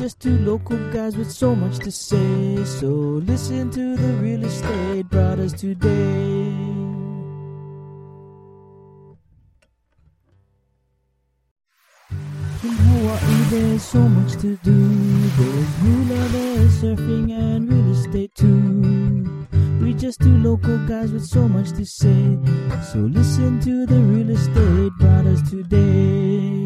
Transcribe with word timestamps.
just 0.00 0.18
two 0.18 0.38
local 0.38 0.78
guys 0.92 1.14
with 1.14 1.30
so 1.30 1.54
much 1.54 1.78
to 1.78 1.92
say. 1.92 2.64
So 2.64 2.86
listen 2.86 3.70
to 3.72 3.96
the 3.98 4.12
real 4.14 4.42
estate 4.46 5.06
brought 5.10 5.38
us 5.38 5.52
today. 5.52 6.46
In 12.64 12.76
Hawaii, 12.86 13.42
there's 13.50 13.82
so 13.82 13.98
much 13.98 14.32
to 14.40 14.56
do. 14.64 14.88
There's 15.36 15.76
hula, 15.80 16.28
there's 16.28 16.82
surfing, 16.82 17.32
and 17.32 17.70
real 17.70 17.92
estate 17.92 18.34
too. 18.34 19.46
We 19.82 19.92
just 19.92 20.20
two 20.20 20.38
local 20.38 20.78
guys 20.86 21.12
with 21.12 21.26
so 21.26 21.46
much 21.46 21.72
to 21.72 21.84
say. 21.84 22.38
So 22.90 23.00
listen 23.00 23.60
to 23.60 23.84
the 23.84 24.00
real 24.00 24.30
estate 24.30 24.92
brought 24.98 25.26
us 25.26 25.42
today. 25.50 26.59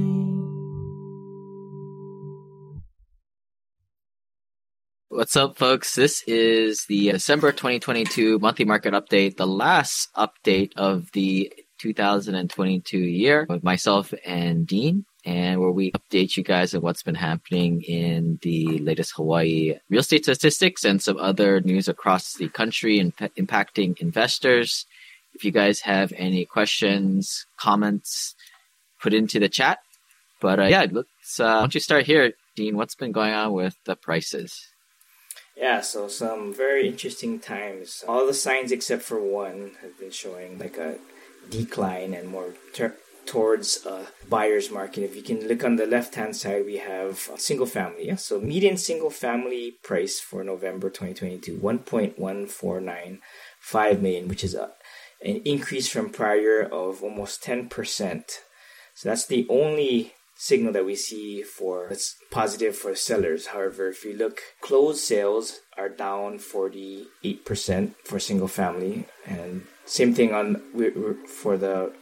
What's 5.15 5.37
up, 5.37 5.57
folks? 5.57 5.95
This 5.95 6.25
is 6.27 6.87
the 6.87 7.13
December 7.13 7.53
2022 7.53 8.41
monthly 8.41 8.65
market 8.65 8.95
update, 8.95 9.37
the 9.37 9.47
last 9.47 10.13
update 10.17 10.73
of 10.75 11.13
the 11.13 11.53
2022 11.79 12.99
year 12.99 13.47
with 13.49 13.63
myself 13.63 14.13
and 14.27 14.67
Dean, 14.67 15.05
and 15.25 15.61
where 15.61 15.71
we 15.71 15.93
update 15.93 16.37
you 16.37 16.43
guys 16.43 16.75
on 16.75 16.81
what's 16.81 17.05
been 17.05 17.15
happening 17.15 17.83
in 17.83 18.41
the 18.43 18.79
latest 18.79 19.13
Hawaii 19.15 19.79
real 19.89 20.01
estate 20.01 20.25
statistics 20.25 20.85
and 20.85 21.01
some 21.01 21.19
other 21.19 21.61
news 21.61 21.87
across 21.87 22.35
the 22.35 22.49
country 22.49 22.99
and 22.99 23.17
impacting 23.17 23.97
investors. 24.01 24.85
If 25.33 25.45
you 25.45 25.53
guys 25.53 25.83
have 25.83 26.13
any 26.17 26.45
questions, 26.45 27.47
comments, 27.57 28.35
put 29.01 29.15
into 29.15 29.39
the 29.39 29.49
chat. 29.49 29.79
But 30.41 30.59
uh, 30.59 30.65
yeah, 30.65 30.87
let's. 30.91 31.39
Uh, 31.39 31.45
why 31.45 31.61
don't 31.61 31.75
you 31.75 31.81
start 31.81 32.05
here, 32.05 32.33
Dean? 32.57 32.77
What's 32.77 32.97
been 32.97 33.13
going 33.13 33.33
on 33.33 33.53
with 33.53 33.77
the 33.85 33.95
prices? 33.95 34.74
Yeah, 35.57 35.83
so 35.83 36.09
some 36.09 36.53
very 36.53 36.89
interesting 36.89 37.39
times. 37.39 38.03
All 38.09 38.27
the 38.27 38.35
signs 38.35 38.73
except 38.73 39.03
for 39.03 39.21
one 39.21 39.73
have 39.83 39.97
been 39.99 40.11
showing 40.11 40.59
like 40.59 40.77
a 40.77 40.97
decline 41.49 42.13
and 42.13 42.29
more 42.29 42.55
ter- 42.73 42.97
towards 43.25 43.87
a 43.87 44.09
buyer's 44.29 44.71
market. 44.71 45.05
If 45.05 45.17
you 45.17 45.23
can 45.23 45.47
look 45.47 45.63
on 45.65 45.77
the 45.77 45.87
left 45.87 46.17
hand 46.17 46.35
side, 46.37 46.67
we 46.67 46.79
have 46.79 47.31
single 47.37 47.67
family. 47.67 48.09
Yeah? 48.09 48.17
So 48.17 48.41
median 48.41 48.77
single 48.77 49.11
family 49.11 49.77
price 49.83 50.19
for 50.21 50.43
November 50.43 50.91
2022, 50.91 51.59
1.1495 51.59 54.01
million, 54.01 54.27
which 54.29 54.43
is 54.45 54.55
a, 54.55 54.73
an 55.23 55.37
increase 55.45 55.89
from 55.89 56.11
prior 56.11 56.63
of 56.63 57.03
almost 57.03 57.45
10%. 57.45 58.25
So 58.95 59.09
that's 59.09 59.27
the 59.27 59.47
only 59.49 60.15
signal 60.37 60.73
that 60.73 60.85
we 60.85 60.97
see 60.97 61.43
for 61.43 61.89
it's 61.89 62.17
positive 62.31 62.77
for 62.77 62.95
sellers. 62.95 63.49
However, 63.49 63.89
if 63.89 64.05
you 64.05 64.15
look, 64.15 64.41
closed 64.61 65.01
sales 65.01 65.61
are 65.77 65.89
down 65.89 66.39
48% 66.39 67.95
for 68.05 68.19
single 68.19 68.49
family, 68.49 69.07
and 69.27 69.67
same 69.85 70.15
thing 70.15 70.33
on 70.33 70.63
for 71.27 71.57
the 71.57 71.93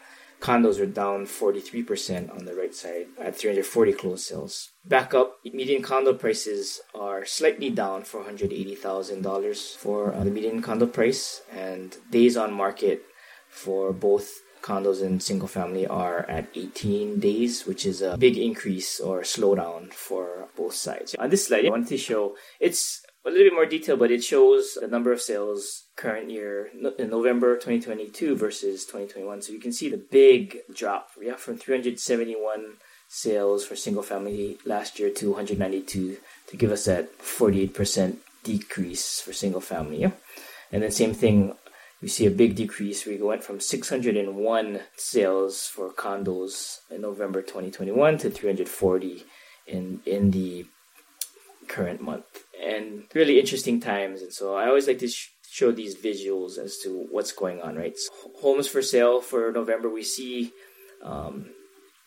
condos 0.43 0.81
are 0.81 0.87
down 0.87 1.25
43% 1.25 2.37
on 2.37 2.45
the 2.45 2.55
right 2.55 2.75
side 2.75 3.07
at 3.19 3.37
340 3.37 3.93
closed 3.93 4.25
sales. 4.25 4.71
Back 4.85 5.15
up, 5.15 5.37
median 5.45 5.83
condo 5.83 6.13
prices 6.15 6.81
are 6.95 7.25
slightly 7.25 7.71
down 7.71 8.03
for 8.03 8.25
$180,000 8.25 9.77
for 9.77 10.13
uh, 10.13 10.25
the 10.25 10.31
median 10.31 10.61
condo 10.61 10.87
price, 10.87 11.43
and 11.51 11.97
days 12.11 12.37
on 12.37 12.53
market 12.53 13.03
for 13.49 13.93
both 13.93 14.41
condos 14.63 15.03
in 15.03 15.21
single 15.21 15.49
family 15.49 15.87
are 15.87 16.21
at 16.31 16.49
18 16.55 17.21
days, 17.21 17.67
which 17.67 17.85
is 17.85 18.01
a 18.01 18.17
big 18.17 18.39
increase 18.39 19.01
or 19.01 19.21
slowdown 19.23 19.93
for 19.93 20.49
both 20.57 20.75
sides. 20.75 21.15
On 21.19 21.29
this 21.29 21.47
slide, 21.47 21.67
I 21.67 21.71
wanted 21.71 21.89
to 21.89 21.99
show 21.99 22.37
it's 22.61 23.03
a 23.25 23.31
little 23.31 23.45
bit 23.45 23.53
more 23.53 23.67
detail, 23.67 23.97
but 23.97 24.11
it 24.11 24.25
shows 24.25 24.79
the 24.81 24.89
number 24.89 25.13
of 25.13 25.21
sales 25.21 25.85
current 25.97 26.31
year 26.31 26.71
in 26.99 27.11
November 27.11 27.55
2022 27.55 28.37
versus 28.37 28.85
2021. 28.85 29.43
So 29.43 29.53
you 29.53 29.61
can 29.61 29.73
see 29.73 29.89
the 29.89 29.97
big 30.11 30.59
drop. 30.75 31.11
Yeah, 31.21 31.37
from 31.37 31.57
371 31.57 32.79
sales 33.09 33.65
for 33.65 33.77
single 33.77 34.03
family 34.03 34.59
last 34.65 34.99
year 34.99 35.11
to 35.11 35.33
192 35.33 36.17
to 36.47 36.57
give 36.57 36.73
us 36.73 36.87
that 36.87 37.17
48% 37.19 38.17
decrease 38.43 39.21
for 39.21 39.33
single 39.33 39.61
family. 39.61 39.99
Yeah. 40.01 40.13
And 40.73 40.83
then 40.83 40.91
same 40.91 41.13
thing 41.13 41.55
we 42.03 42.09
see 42.09 42.27
a 42.27 42.31
big 42.31 42.57
decrease. 42.57 43.07
We 43.07 43.23
went 43.23 43.45
from 43.45 43.61
601 43.61 44.81
sales 44.97 45.69
for 45.69 45.91
condos 45.91 46.81
in 46.91 47.01
November 47.01 47.43
2021 47.43 48.19
to 48.19 48.31
340 48.31 49.25
in 49.69 50.01
in 50.05 50.33
the 50.33 50.67
current 51.69 52.03
month. 52.03 52.25
And 52.61 53.05
really 53.15 53.39
interesting 53.39 53.79
times. 53.81 54.21
And 54.21 54.33
so 54.33 54.57
I 54.57 54.67
always 54.67 54.89
like 54.89 54.99
to 54.99 55.09
sh- 55.09 55.31
show 55.49 55.71
these 55.71 55.97
visuals 55.97 56.59
as 56.59 56.79
to 56.79 57.07
what's 57.11 57.33
going 57.33 57.63
on. 57.63 57.77
Right, 57.77 57.97
so 57.97 58.11
homes 58.41 58.67
for 58.67 58.83
sale 58.83 59.21
for 59.21 59.53
November. 59.53 59.89
We 59.89 60.03
see 60.03 60.53
um, 61.05 61.51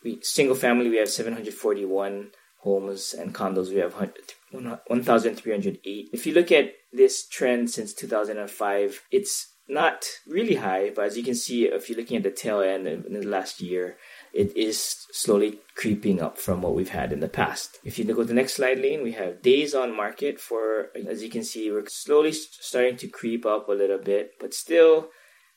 we 0.04 0.18
single 0.22 0.56
family. 0.56 0.90
We 0.90 0.98
have 0.98 1.08
741 1.08 2.32
homes 2.58 3.14
and 3.14 3.34
condos. 3.34 3.70
We 3.70 3.76
have 3.76 3.94
1,308. 3.94 6.10
If 6.12 6.26
you 6.26 6.34
look 6.34 6.52
at 6.52 6.74
this 6.92 7.26
trend 7.26 7.70
since 7.70 7.94
2005, 7.94 9.02
it's 9.10 9.54
not 9.68 10.04
really 10.26 10.56
high, 10.56 10.90
but 10.94 11.06
as 11.06 11.16
you 11.16 11.24
can 11.24 11.34
see, 11.34 11.64
if 11.64 11.88
you're 11.88 11.98
looking 11.98 12.16
at 12.16 12.22
the 12.22 12.30
tail 12.30 12.60
end 12.60 12.86
in 12.86 13.12
the 13.12 13.26
last 13.26 13.60
year, 13.60 13.96
it 14.32 14.56
is 14.56 15.06
slowly 15.12 15.60
creeping 15.74 16.22
up 16.22 16.38
from 16.38 16.62
what 16.62 16.74
we've 16.74 16.90
had 16.90 17.12
in 17.12 17.20
the 17.20 17.28
past. 17.28 17.78
If 17.84 17.98
you 17.98 18.04
go 18.04 18.22
to 18.22 18.24
the 18.24 18.34
next 18.34 18.54
slide 18.54 18.78
Lane, 18.78 19.02
we 19.02 19.12
have 19.12 19.42
days 19.42 19.74
on 19.74 19.96
market 19.96 20.38
for, 20.38 20.90
as 21.08 21.22
you 21.22 21.30
can 21.30 21.42
see, 21.42 21.70
we're 21.70 21.86
slowly 21.88 22.32
starting 22.32 22.96
to 22.98 23.08
creep 23.08 23.44
up 23.44 23.68
a 23.68 23.72
little 23.72 23.98
bit, 23.98 24.32
but 24.38 24.54
still 24.54 25.08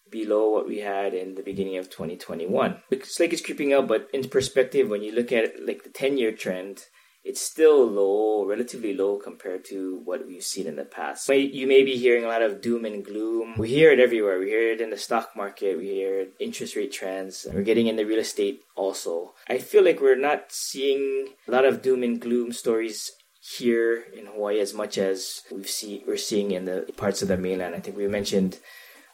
below 0.09 0.49
what 0.49 0.67
we 0.67 0.79
had 0.79 1.13
in 1.13 1.35
the 1.35 1.43
beginning 1.43 1.77
of 1.77 1.89
2021. 1.89 2.81
It's 2.89 3.19
like 3.19 3.31
it's 3.31 3.45
creeping 3.45 3.73
up, 3.73 3.87
but 3.87 4.09
in 4.13 4.27
perspective, 4.27 4.89
when 4.89 5.03
you 5.03 5.11
look 5.11 5.31
at 5.31 5.65
like 5.65 5.83
the 5.83 5.89
10 5.89 6.17
year 6.17 6.31
trend, 6.31 6.85
it's 7.23 7.41
still 7.41 7.85
low, 7.85 8.45
relatively 8.45 8.93
low 8.93 9.17
compared 9.17 9.65
to 9.65 10.01
what 10.05 10.25
we've 10.25 10.43
seen 10.43 10.67
in 10.67 10.77
the 10.77 10.85
past. 10.85 11.27
You 11.29 11.67
may 11.67 11.83
be 11.83 11.97
hearing 11.97 12.23
a 12.23 12.27
lot 12.27 12.41
of 12.41 12.61
doom 12.61 12.85
and 12.85 13.03
gloom. 13.03 13.55
We 13.57 13.69
hear 13.69 13.91
it 13.91 13.99
everywhere. 13.99 14.39
We 14.39 14.47
hear 14.47 14.71
it 14.71 14.81
in 14.81 14.89
the 14.89 14.97
stock 14.97 15.35
market. 15.35 15.77
We 15.77 15.87
hear 15.87 16.27
interest 16.39 16.75
rate 16.75 16.93
trends. 16.93 17.45
We're 17.51 17.63
getting 17.63 17.87
in 17.87 17.97
the 17.97 18.05
real 18.05 18.19
estate 18.19 18.61
also. 18.75 19.33
I 19.47 19.57
feel 19.57 19.83
like 19.83 19.99
we're 19.99 20.15
not 20.15 20.45
seeing 20.49 21.29
a 21.47 21.51
lot 21.51 21.65
of 21.65 21.81
doom 21.81 22.03
and 22.03 22.19
gloom 22.21 22.53
stories 22.53 23.11
here 23.57 24.03
in 24.13 24.27
Hawaii 24.27 24.59
as 24.59 24.73
much 24.73 24.97
as 24.97 25.41
we've 25.51 25.69
see 25.69 26.03
we're 26.05 26.17
seeing 26.17 26.51
in 26.51 26.65
the 26.65 26.91
parts 26.97 27.21
of 27.21 27.27
the 27.27 27.37
mainland. 27.37 27.75
I 27.75 27.79
think 27.79 27.97
we 27.97 28.07
mentioned 28.07 28.59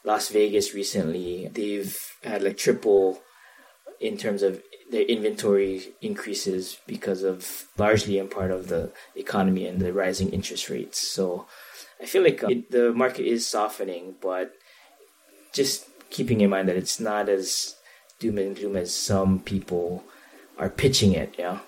Las 0.03 0.29
Vegas 0.29 0.73
recently. 0.73 1.47
They've 1.47 1.97
had 2.23 2.43
like 2.43 2.57
triple 2.57 3.21
in 3.99 4.17
terms 4.17 4.43
of 4.43 4.61
their 4.91 5.03
inventory 5.03 5.93
increases 6.01 6.77
because 6.85 7.23
of 7.23 7.65
largely 7.77 8.17
in 8.17 8.27
part 8.27 8.51
of 8.51 8.67
the 8.67 8.91
economy 9.15 9.65
and 9.65 9.81
the 9.81 9.91
rising 9.91 10.29
interest 10.29 10.69
rates. 10.69 10.99
So 10.99 11.47
I 12.01 12.05
feel 12.05 12.23
like 12.23 12.43
uh, 12.43 12.47
it, 12.47 12.71
the 12.71 12.93
market 12.93 13.25
is 13.25 13.47
softening, 13.47 14.15
but 14.21 14.53
just 15.53 15.87
keeping 16.09 16.41
in 16.41 16.49
mind 16.49 16.69
that 16.69 16.75
it's 16.75 16.99
not 16.99 17.29
as 17.29 17.75
doom 18.19 18.37
and 18.37 18.55
gloom 18.55 18.75
as 18.75 18.93
some 18.93 19.39
people 19.39 20.03
are 20.57 20.69
pitching 20.69 21.13
it. 21.13 21.35
Yeah, 21.37 21.59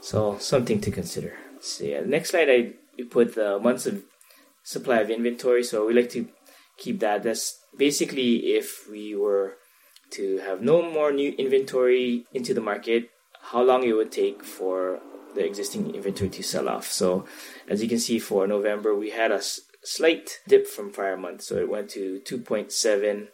so 0.00 0.38
something 0.38 0.80
to 0.80 0.90
consider. 0.90 1.34
So 1.60 1.84
yeah, 1.84 2.00
next 2.00 2.30
slide 2.30 2.48
I 2.50 2.72
put 3.10 3.34
the 3.34 3.58
months 3.58 3.86
of 3.86 4.02
supply 4.62 4.98
of 4.98 5.10
inventory. 5.10 5.64
So 5.64 5.86
we 5.86 5.94
like 5.94 6.10
to 6.10 6.28
keep 6.78 7.00
that. 7.00 7.22
That's 7.22 7.58
basically 7.76 8.54
if 8.54 8.88
we 8.90 9.14
were 9.14 9.56
to 10.14 10.38
have 10.38 10.62
no 10.62 10.82
more 10.82 11.12
new 11.12 11.32
inventory 11.38 12.26
into 12.32 12.54
the 12.54 12.60
market, 12.60 13.10
how 13.50 13.62
long 13.62 13.84
it 13.84 13.92
would 13.92 14.12
take 14.12 14.44
for 14.44 15.00
the 15.34 15.44
existing 15.44 15.94
inventory 15.94 16.30
to 16.30 16.42
sell 16.42 16.68
off. 16.68 16.86
So, 16.90 17.24
as 17.68 17.82
you 17.82 17.88
can 17.88 17.98
see, 17.98 18.18
for 18.18 18.46
November, 18.46 18.94
we 18.94 19.10
had 19.10 19.32
a 19.32 19.36
s- 19.36 19.60
slight 19.82 20.38
dip 20.46 20.66
from 20.66 20.92
prior 20.92 21.16
month. 21.16 21.42
So, 21.42 21.56
it 21.56 21.68
went 21.68 21.90
to 21.90 22.20
2.7 22.24 23.28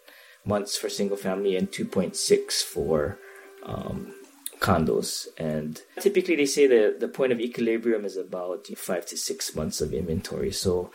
months 0.44 0.77
for 0.77 0.88
single 0.88 1.17
family 1.17 1.56
and 1.56 1.71
2.6 1.71 2.62
for 2.62 3.19
um, 3.65 4.15
condos. 4.61 5.29
And 5.37 5.81
typically, 6.00 6.37
they 6.37 6.47
say 6.47 6.67
the, 6.67 6.97
the 6.99 7.09
point 7.09 7.33
of 7.33 7.41
equilibrium 7.41 8.05
is 8.05 8.17
about 8.17 8.67
five 8.76 9.06
to 9.06 9.17
six 9.17 9.55
months 9.55 9.81
of 9.81 9.93
inventory. 9.93 10.53
So, 10.53 10.91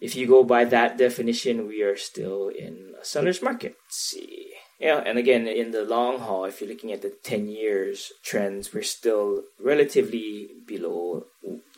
if 0.00 0.14
you 0.14 0.26
go 0.26 0.44
by 0.44 0.64
that 0.66 0.98
definition, 0.98 1.66
we 1.66 1.82
are 1.82 1.96
still 1.96 2.48
in 2.48 2.94
a 3.00 3.04
seller's 3.04 3.42
market. 3.42 3.76
Let's 3.86 3.96
see. 3.96 4.45
Yeah, 4.78 5.02
and 5.06 5.16
again, 5.18 5.48
in 5.48 5.70
the 5.70 5.84
long 5.84 6.20
haul, 6.20 6.44
if 6.44 6.60
you're 6.60 6.68
looking 6.68 6.92
at 6.92 7.00
the 7.00 7.14
10 7.22 7.48
years 7.48 8.12
trends, 8.22 8.74
we're 8.74 8.82
still 8.82 9.42
relatively 9.58 10.50
below 10.66 11.24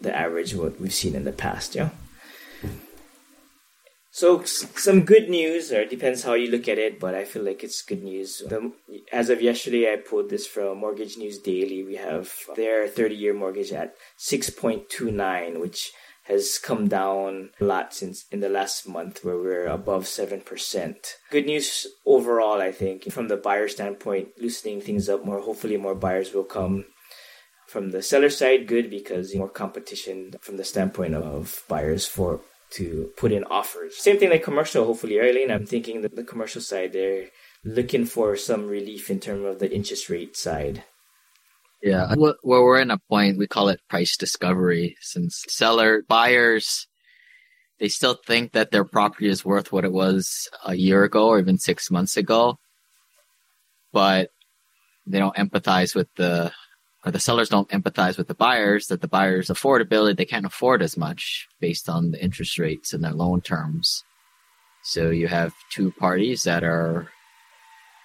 the 0.01 0.17
average 0.17 0.55
what 0.55 0.81
we've 0.81 0.93
seen 0.93 1.15
in 1.15 1.25
the 1.25 1.33
past, 1.33 1.77
yeah? 1.77 1.91
So 4.11 4.43
some 4.43 5.05
good 5.05 5.31
news, 5.31 5.71
or 5.71 5.83
it 5.83 5.91
depends 5.91 6.25
how 6.25 6.35
you 6.35 6.51
look 6.51 6.67
at 6.67 6.77
it, 6.77 6.99
but 6.99 7.15
I 7.15 7.25
feel 7.25 7.45
like 7.45 7.63
it's 7.63 7.83
good 7.83 8.03
news. 8.03 8.43
The, 8.49 8.73
as 9.13 9.31
of 9.31 9.41
yesterday, 9.41 9.93
I 9.93 9.97
pulled 9.97 10.29
this 10.29 10.45
from 10.45 10.79
Mortgage 10.79 11.17
News 11.17 11.39
Daily. 11.39 11.85
We 11.85 11.95
have 11.95 12.33
their 12.57 12.89
30-year 12.89 13.33
mortgage 13.33 13.71
at 13.71 13.95
6.29, 14.19 15.61
which 15.61 15.93
has 16.29 16.59
come 16.59 16.89
down 16.89 17.51
a 17.61 17.65
lot 17.65 17.95
since 17.95 18.27
in 18.31 18.41
the 18.41 18.49
last 18.51 18.87
month 18.87 19.25
where 19.25 19.39
we're 19.39 19.67
above 19.67 20.05
7%. 20.05 20.97
Good 21.31 21.47
news 21.47 21.87
overall, 22.05 22.61
I 22.61 22.71
think, 22.71 23.11
from 23.11 23.29
the 23.29 23.37
buyer 23.39 23.67
standpoint, 23.67 24.29
loosening 24.39 24.83
things 24.83 25.09
up 25.09 25.25
more. 25.25 25.41
Hopefully 25.41 25.79
more 25.79 25.95
buyers 25.95 26.35
will 26.35 26.45
come. 26.45 26.85
From 27.67 27.91
the 27.91 28.03
seller 28.03 28.31
side, 28.31 28.67
good 28.67 28.89
because 28.91 29.35
more 29.35 29.49
competition 29.49 30.35
from 30.41 30.57
the 30.57 30.65
standpoint 30.65 31.15
of 31.15 31.65
buyers 31.69 32.07
for 32.07 32.41
to 32.71 33.11
put 33.17 33.33
in 33.33 33.45
offers. 33.45 33.97
Same 33.97 34.19
thing 34.19 34.31
like 34.31 34.43
commercial, 34.43 34.85
hopefully, 34.85 35.19
Arlene. 35.19 35.51
I'm 35.51 35.67
thinking 35.67 36.03
that 36.03 36.15
the 36.15 36.25
commercial 36.25 36.61
side, 36.61 36.93
they're 36.93 37.29
looking 37.65 38.05
for 38.05 38.37
some 38.37 38.67
relief 38.67 39.11
in 39.11 39.21
terms 39.21 39.47
of 39.47 39.59
the 39.59 39.75
interest 39.75 40.09
rate 40.11 40.37
side. 40.37 40.85
Yeah. 41.83 42.15
Well, 42.17 42.35
we're 42.43 42.81
in 42.81 42.91
a 42.91 42.99
point, 42.99 43.39
we 43.39 43.47
call 43.47 43.69
it 43.69 43.81
price 43.89 44.17
discovery 44.17 44.97
since 45.01 45.45
seller 45.49 46.03
buyers, 46.09 46.89
they 47.79 47.89
still 47.89 48.19
think 48.27 48.53
that 48.53 48.71
their 48.71 48.85
property 48.85 49.29
is 49.29 49.45
worth 49.45 49.73
what 49.73 49.85
it 49.85 49.93
was 49.93 50.49
a 50.65 50.75
year 50.75 51.05
ago 51.05 51.29
or 51.29 51.39
even 51.39 51.59
six 51.59 51.91
months 51.91 52.17
ago, 52.17 52.59
but 53.93 54.31
they 55.07 55.19
don't 55.19 55.37
empathize 55.37 55.95
with 55.95 56.09
the 56.17 56.53
or 57.05 57.13
the 57.13 57.21
sellers 57.21 57.49
don't 57.49 57.69
empathize 57.71 58.19
with 58.19 58.27
the 58.27 58.35
buyers 58.35 58.89
that 58.89 59.01
the 59.01 59.09
buyers 59.09 59.49
affordability 59.49 60.17
they 60.17 60.25
can't 60.25 60.45
afford 60.45 60.83
as 60.83 60.97
much 60.97 61.47
based 61.61 61.89
on 61.89 62.11
the 62.11 62.23
interest 62.23 62.59
rates 62.59 62.93
and 62.93 63.05
their 63.05 63.13
loan 63.13 63.41
terms 63.41 64.05
so 64.83 65.11
you 65.11 65.29
have 65.29 65.55
two 65.71 65.93
parties 65.93 66.43
that 66.43 66.65
are 66.65 67.09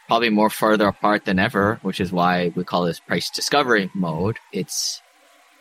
probably 0.07 0.29
more 0.29 0.49
further 0.49 0.87
apart 0.87 1.25
than 1.25 1.39
ever 1.39 1.79
which 1.81 1.99
is 1.99 2.11
why 2.11 2.51
we 2.55 2.63
call 2.63 2.83
this 2.83 2.99
price 2.99 3.29
discovery 3.29 3.89
mode. 3.93 4.37
It's 4.51 5.01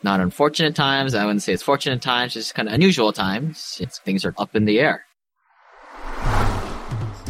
not 0.02 0.20
unfortunate 0.20 0.74
times. 0.74 1.14
I 1.14 1.24
wouldn't 1.24 1.42
say 1.42 1.52
it's 1.52 1.62
fortunate 1.62 2.02
times. 2.02 2.36
It's 2.36 2.52
kind 2.52 2.68
of 2.68 2.74
unusual 2.74 3.12
times. 3.12 3.78
It's, 3.80 3.98
things 4.00 4.24
are 4.24 4.34
up 4.36 4.56
in 4.56 4.64
the 4.64 4.80
air 4.80 5.04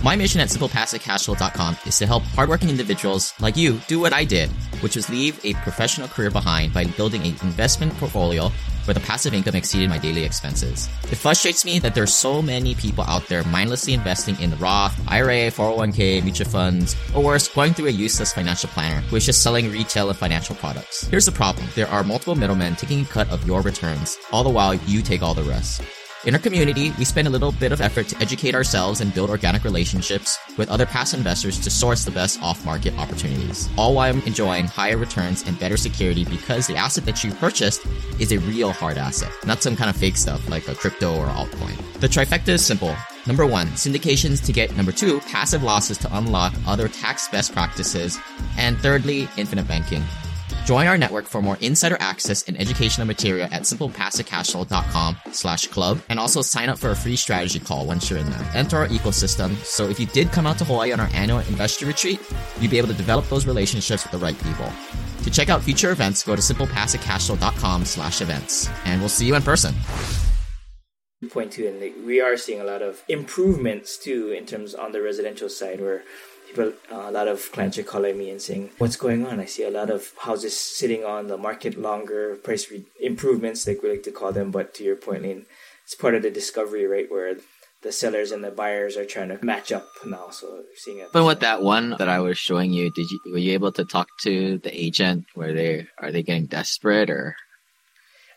my 0.02 0.16
mission 0.16 0.40
at 0.40 0.48
SimplePassiveCashflow.com 0.48 1.76
is 1.86 1.98
to 1.98 2.06
help 2.06 2.24
hardworking 2.24 2.68
individuals 2.68 3.32
like 3.40 3.56
you 3.56 3.78
do 3.86 4.00
what 4.00 4.12
I 4.12 4.24
did, 4.24 4.50
which 4.80 4.96
was 4.96 5.08
leave 5.08 5.42
a 5.44 5.54
professional 5.54 6.08
career 6.08 6.30
behind 6.30 6.74
by 6.74 6.84
building 6.84 7.22
an 7.22 7.36
investment 7.42 7.92
portfolio 7.98 8.50
where 8.84 8.94
the 8.94 9.00
passive 9.00 9.32
income 9.32 9.54
exceeded 9.54 9.88
my 9.88 9.98
daily 9.98 10.24
expenses. 10.24 10.88
It 11.04 11.14
frustrates 11.14 11.64
me 11.64 11.78
that 11.78 11.94
there's 11.94 12.12
so 12.12 12.42
many 12.42 12.74
people 12.74 13.04
out 13.04 13.28
there 13.28 13.44
mindlessly 13.44 13.92
investing 13.92 14.38
in 14.40 14.58
Roth, 14.58 14.98
IRA, 15.08 15.52
401k, 15.52 16.24
mutual 16.24 16.48
funds, 16.48 16.96
or 17.14 17.22
worse, 17.22 17.46
going 17.46 17.72
through 17.74 17.86
a 17.86 17.90
useless 17.90 18.32
financial 18.32 18.70
planner 18.70 19.02
who 19.02 19.16
is 19.16 19.26
just 19.26 19.42
selling 19.42 19.70
retail 19.70 20.08
and 20.08 20.18
financial 20.18 20.56
products. 20.56 21.06
Here's 21.06 21.26
the 21.26 21.32
problem. 21.32 21.68
There 21.76 21.88
are 21.88 22.02
multiple 22.02 22.34
middlemen 22.34 22.74
taking 22.74 23.02
a 23.02 23.06
cut 23.06 23.30
of 23.30 23.46
your 23.46 23.62
returns, 23.62 24.18
all 24.32 24.42
the 24.42 24.50
while 24.50 24.74
you 24.74 25.02
take 25.02 25.22
all 25.22 25.34
the 25.34 25.44
rest. 25.44 25.82
In 26.24 26.34
our 26.34 26.40
community, 26.40 26.92
we 26.98 27.04
spend 27.04 27.26
a 27.26 27.30
little 27.30 27.50
bit 27.50 27.72
of 27.72 27.80
effort 27.80 28.06
to 28.06 28.22
educate 28.22 28.54
ourselves 28.54 29.00
and 29.00 29.12
build 29.12 29.28
organic 29.28 29.64
relationships 29.64 30.38
with 30.56 30.70
other 30.70 30.86
past 30.86 31.14
investors 31.14 31.58
to 31.58 31.68
source 31.68 32.04
the 32.04 32.12
best 32.12 32.40
off-market 32.40 32.96
opportunities, 32.96 33.68
all 33.76 33.92
while 33.92 34.14
enjoying 34.24 34.66
higher 34.66 34.96
returns 34.96 35.42
and 35.48 35.58
better 35.58 35.76
security 35.76 36.24
because 36.24 36.68
the 36.68 36.76
asset 36.76 37.04
that 37.06 37.24
you 37.24 37.32
purchased 37.34 37.84
is 38.20 38.30
a 38.30 38.38
real 38.38 38.70
hard 38.70 38.98
asset, 38.98 39.32
not 39.44 39.64
some 39.64 39.74
kind 39.74 39.90
of 39.90 39.96
fake 39.96 40.16
stuff 40.16 40.48
like 40.48 40.68
a 40.68 40.76
crypto 40.76 41.12
or 41.18 41.26
altcoin. 41.26 41.76
The 41.98 42.06
trifecta 42.06 42.50
is 42.50 42.64
simple. 42.64 42.94
Number 43.26 43.44
one, 43.44 43.66
syndications 43.70 44.44
to 44.46 44.52
get 44.52 44.76
number 44.76 44.92
two, 44.92 45.18
passive 45.22 45.64
losses 45.64 45.98
to 45.98 46.16
unlock 46.16 46.54
other 46.68 46.86
tax 46.86 47.26
best 47.30 47.52
practices, 47.52 48.16
and 48.56 48.78
thirdly, 48.78 49.28
infinite 49.36 49.66
banking. 49.66 50.04
Join 50.64 50.86
our 50.86 50.96
network 50.96 51.26
for 51.26 51.42
more 51.42 51.58
insider 51.60 51.96
access 51.98 52.44
and 52.44 52.60
educational 52.60 53.06
material 53.06 53.48
at 53.50 53.62
simplepassivecashflow.com 53.62 55.16
slash 55.32 55.66
club 55.66 56.00
and 56.08 56.20
also 56.20 56.40
sign 56.40 56.68
up 56.68 56.78
for 56.78 56.90
a 56.90 56.96
free 56.96 57.16
strategy 57.16 57.58
call 57.58 57.84
once 57.84 58.08
you're 58.08 58.20
in 58.20 58.30
there. 58.30 58.50
Enter 58.54 58.78
our 58.78 58.88
ecosystem 58.88 59.56
so 59.64 59.88
if 59.88 59.98
you 59.98 60.06
did 60.06 60.30
come 60.30 60.46
out 60.46 60.58
to 60.58 60.64
Hawaii 60.64 60.92
on 60.92 61.00
our 61.00 61.10
annual 61.14 61.40
investor 61.40 61.86
retreat, 61.86 62.20
you'd 62.60 62.70
be 62.70 62.78
able 62.78 62.88
to 62.88 62.94
develop 62.94 63.28
those 63.28 63.44
relationships 63.44 64.04
with 64.04 64.12
the 64.12 64.24
right 64.24 64.40
people. 64.44 64.70
To 65.24 65.30
check 65.30 65.48
out 65.48 65.62
future 65.62 65.90
events, 65.90 66.22
go 66.22 66.36
to 66.36 66.42
simplepassivecashflow.com 66.42 67.84
slash 67.84 68.20
events 68.20 68.68
and 68.84 69.00
we'll 69.00 69.08
see 69.08 69.26
you 69.26 69.34
in 69.34 69.42
person. 69.42 69.74
Point 71.30 71.52
two, 71.52 71.68
and 71.68 72.04
we 72.04 72.20
are 72.20 72.36
seeing 72.36 72.60
a 72.60 72.64
lot 72.64 72.82
of 72.82 73.02
improvements 73.08 73.96
too 73.96 74.30
in 74.30 74.44
terms 74.44 74.74
on 74.74 74.92
the 74.92 75.00
residential 75.00 75.48
side 75.48 75.80
where 75.80 76.02
a 76.58 77.10
lot 77.10 77.28
of 77.28 77.50
clients 77.52 77.78
are 77.78 77.82
calling 77.82 78.18
me 78.18 78.30
and 78.30 78.40
saying, 78.40 78.70
"What's 78.78 78.96
going 78.96 79.26
on?" 79.26 79.40
I 79.40 79.46
see 79.46 79.64
a 79.64 79.70
lot 79.70 79.90
of 79.90 80.12
houses 80.18 80.58
sitting 80.58 81.04
on 81.04 81.26
the 81.26 81.38
market 81.38 81.78
longer, 81.78 82.36
price 82.36 82.70
re- 82.70 82.84
improvements, 83.00 83.66
like 83.66 83.82
we 83.82 83.90
like 83.90 84.02
to 84.04 84.12
call 84.12 84.32
them. 84.32 84.50
But 84.50 84.74
to 84.74 84.84
your 84.84 84.96
point, 84.96 85.22
Lane, 85.22 85.46
it's 85.84 85.94
part 85.94 86.14
of 86.14 86.22
the 86.22 86.30
discovery, 86.30 86.86
right, 86.86 87.10
where 87.10 87.36
the 87.82 87.92
sellers 87.92 88.30
and 88.30 88.44
the 88.44 88.50
buyers 88.50 88.96
are 88.96 89.04
trying 89.04 89.28
to 89.28 89.44
match 89.44 89.72
up 89.72 89.86
now. 90.06 90.30
So 90.30 90.62
seeing 90.76 90.98
it. 90.98 91.08
But 91.12 91.24
with 91.24 91.40
that 91.40 91.62
one 91.62 91.96
that 91.98 92.08
I 92.08 92.20
was 92.20 92.38
showing 92.38 92.72
you, 92.72 92.90
did 92.90 93.10
you 93.10 93.20
were 93.26 93.38
you 93.38 93.52
able 93.52 93.72
to 93.72 93.84
talk 93.84 94.08
to 94.22 94.58
the 94.58 94.72
agent? 94.72 95.26
Where 95.34 95.52
they 95.52 95.88
are 95.98 96.12
they 96.12 96.22
getting 96.22 96.46
desperate 96.46 97.10
or? 97.10 97.36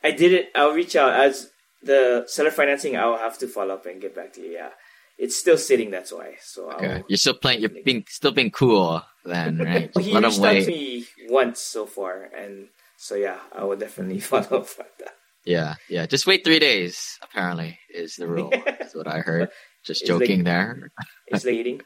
I 0.03 0.11
did 0.11 0.33
it. 0.33 0.49
I'll 0.55 0.73
reach 0.73 0.95
out 0.95 1.13
as 1.13 1.49
the 1.81 2.25
seller 2.27 2.51
financing. 2.51 2.95
I'll 2.95 3.17
have 3.17 3.37
to 3.39 3.47
follow 3.47 3.73
up 3.73 3.85
and 3.85 4.01
get 4.01 4.15
back 4.15 4.33
to 4.33 4.41
you. 4.41 4.51
Yeah 4.51 4.69
it's 5.17 5.35
still 5.35 5.57
sitting. 5.57 5.91
That's 5.91 6.11
why. 6.11 6.35
So 6.41 6.71
okay. 6.71 7.03
You're 7.07 7.17
still 7.17 7.35
playing. 7.35 7.61
You're 7.61 7.71
being 7.83 8.05
still 8.09 8.31
being 8.31 8.51
cool 8.51 9.01
then, 9.23 9.57
right? 9.59 9.91
he 9.97 10.11
Let 10.11 10.23
reached 10.23 10.39
out 10.39 10.53
to 10.53 10.67
me 10.67 11.05
once 11.29 11.59
so 11.59 11.85
far, 11.85 12.29
and 12.37 12.67
so 12.97 13.15
yeah, 13.15 13.39
I 13.53 13.63
will 13.63 13.77
definitely 13.77 14.19
follow 14.31 14.43
up 14.43 14.69
with 14.77 14.97
that. 14.99 15.15
Yeah, 15.45 15.75
yeah. 15.89 16.05
Just 16.05 16.27
wait 16.27 16.43
three 16.43 16.59
days. 16.59 17.17
Apparently, 17.23 17.79
is 17.93 18.15
the 18.15 18.27
rule. 18.27 18.51
That's 18.65 18.95
what 18.95 19.07
I 19.07 19.19
heard. 19.19 19.49
Just 19.83 20.01
it's 20.01 20.07
joking 20.07 20.39
like, 20.39 20.45
there. 20.45 20.91
It's 21.27 21.45
eating. 21.45 21.81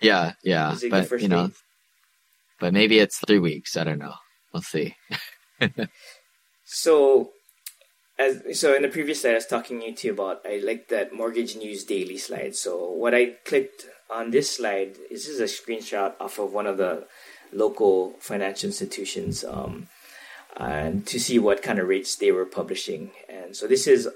yeah, 0.00 0.32
yeah. 0.42 0.74
But 0.90 1.20
you 1.20 1.28
know, 1.28 1.50
but 2.58 2.72
maybe 2.72 2.98
it's 2.98 3.20
three 3.26 3.38
weeks. 3.38 3.76
I 3.76 3.84
don't 3.84 3.98
know. 3.98 4.14
We'll 4.52 4.62
see. 4.62 4.96
so 6.64 7.30
as 8.18 8.58
so 8.58 8.74
in 8.74 8.82
the 8.82 8.88
previous 8.88 9.22
slide 9.22 9.32
I 9.32 9.34
was 9.34 9.46
talking 9.46 9.94
to 9.94 10.06
you 10.06 10.12
about 10.12 10.42
I 10.46 10.60
like 10.62 10.88
that 10.88 11.12
mortgage 11.12 11.56
news 11.56 11.84
daily 11.84 12.18
slide. 12.18 12.56
So 12.56 12.90
what 12.90 13.14
I 13.14 13.36
clicked 13.44 13.86
on 14.10 14.30
this 14.30 14.56
slide 14.56 14.96
is 15.10 15.26
this 15.26 15.28
is 15.28 15.40
a 15.40 15.44
screenshot 15.44 16.14
off 16.20 16.38
of 16.38 16.52
one 16.52 16.66
of 16.66 16.78
the 16.78 17.06
local 17.52 18.14
financial 18.20 18.68
institutions 18.68 19.44
um, 19.44 19.88
and 20.56 21.06
to 21.06 21.20
see 21.20 21.38
what 21.38 21.62
kind 21.62 21.78
of 21.78 21.88
rates 21.88 22.16
they 22.16 22.32
were 22.32 22.46
publishing. 22.46 23.10
And 23.28 23.54
so 23.54 23.66
this 23.66 23.86
is 23.86 24.08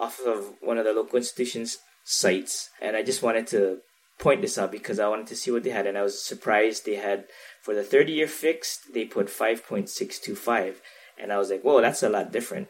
off 0.00 0.20
of 0.26 0.54
one 0.60 0.78
of 0.78 0.84
the 0.84 0.92
local 0.92 1.16
institutions 1.16 1.78
sites 2.04 2.70
and 2.80 2.96
I 2.96 3.02
just 3.02 3.22
wanted 3.22 3.46
to 3.48 3.78
point 4.18 4.40
this 4.40 4.58
out 4.58 4.72
because 4.72 4.98
I 4.98 5.08
wanted 5.08 5.26
to 5.28 5.36
see 5.36 5.50
what 5.50 5.62
they 5.62 5.70
had 5.70 5.86
and 5.86 5.98
I 5.98 6.02
was 6.02 6.22
surprised 6.22 6.84
they 6.84 6.96
had 6.96 7.24
for 7.62 7.74
the 7.74 7.82
30 7.82 8.12
year 8.12 8.28
fixed 8.28 8.94
they 8.94 9.04
put 9.04 9.26
5.625 9.26 10.76
and 11.18 11.32
I 11.32 11.38
was 11.38 11.50
like, 11.50 11.62
whoa, 11.62 11.80
that's 11.80 12.02
a 12.02 12.08
lot 12.08 12.32
different 12.32 12.68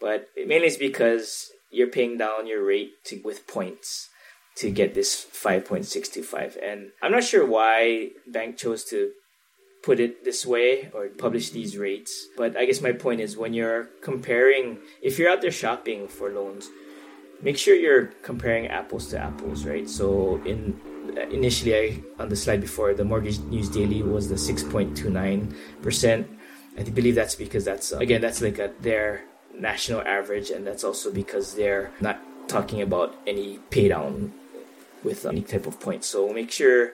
but 0.00 0.28
mainly 0.36 0.68
it's 0.68 0.76
because 0.76 1.50
you're 1.70 1.88
paying 1.88 2.18
down 2.18 2.46
your 2.46 2.64
rate 2.64 2.92
to, 3.04 3.20
with 3.24 3.46
points 3.46 4.08
to 4.56 4.70
get 4.70 4.94
this 4.94 5.24
5.625 5.24 6.56
and 6.62 6.90
i'm 7.02 7.10
not 7.10 7.24
sure 7.24 7.44
why 7.44 8.10
bank 8.26 8.56
chose 8.56 8.84
to 8.84 9.10
put 9.84 10.00
it 10.00 10.24
this 10.24 10.46
way 10.46 10.90
or 10.94 11.08
publish 11.08 11.50
these 11.50 11.76
rates. 11.76 12.26
But 12.36 12.56
i 12.56 12.64
guess 12.64 12.80
my 12.80 12.92
point 12.92 13.20
is 13.20 13.36
when 13.36 13.52
you're 13.52 13.90
comparing 14.00 14.78
if 15.02 15.18
you're 15.18 15.30
out 15.30 15.42
there 15.42 15.52
shopping 15.52 16.08
for 16.08 16.30
loans 16.30 16.70
make 17.42 17.58
sure 17.58 17.74
you're 17.74 18.06
comparing 18.22 18.68
apples 18.68 19.08
to 19.08 19.18
apples 19.18 19.66
right? 19.66 19.88
So 19.88 20.40
in 20.44 20.80
initially 21.30 21.74
I, 21.76 22.00
on 22.18 22.28
the 22.30 22.36
slide 22.36 22.60
before 22.60 22.94
the 22.94 23.04
mortgage 23.04 23.38
news 23.40 23.68
daily 23.68 24.02
was 24.02 24.28
the 24.28 24.36
6.29% 24.36 26.26
i 26.78 26.82
believe 26.82 27.14
that's 27.14 27.36
because 27.36 27.64
that's 27.64 27.92
again 27.92 28.20
that's 28.20 28.40
like 28.40 28.58
a 28.58 28.72
their 28.80 29.22
national 29.58 30.02
average, 30.02 30.50
and 30.50 30.66
that's 30.66 30.84
also 30.84 31.10
because 31.10 31.54
they're 31.54 31.92
not 32.00 32.20
talking 32.48 32.82
about 32.82 33.14
any 33.26 33.58
pay 33.70 33.88
down 33.88 34.32
with 35.02 35.24
any 35.26 35.42
type 35.42 35.66
of 35.66 35.80
points. 35.80 36.06
So 36.06 36.32
make 36.32 36.50
sure 36.50 36.92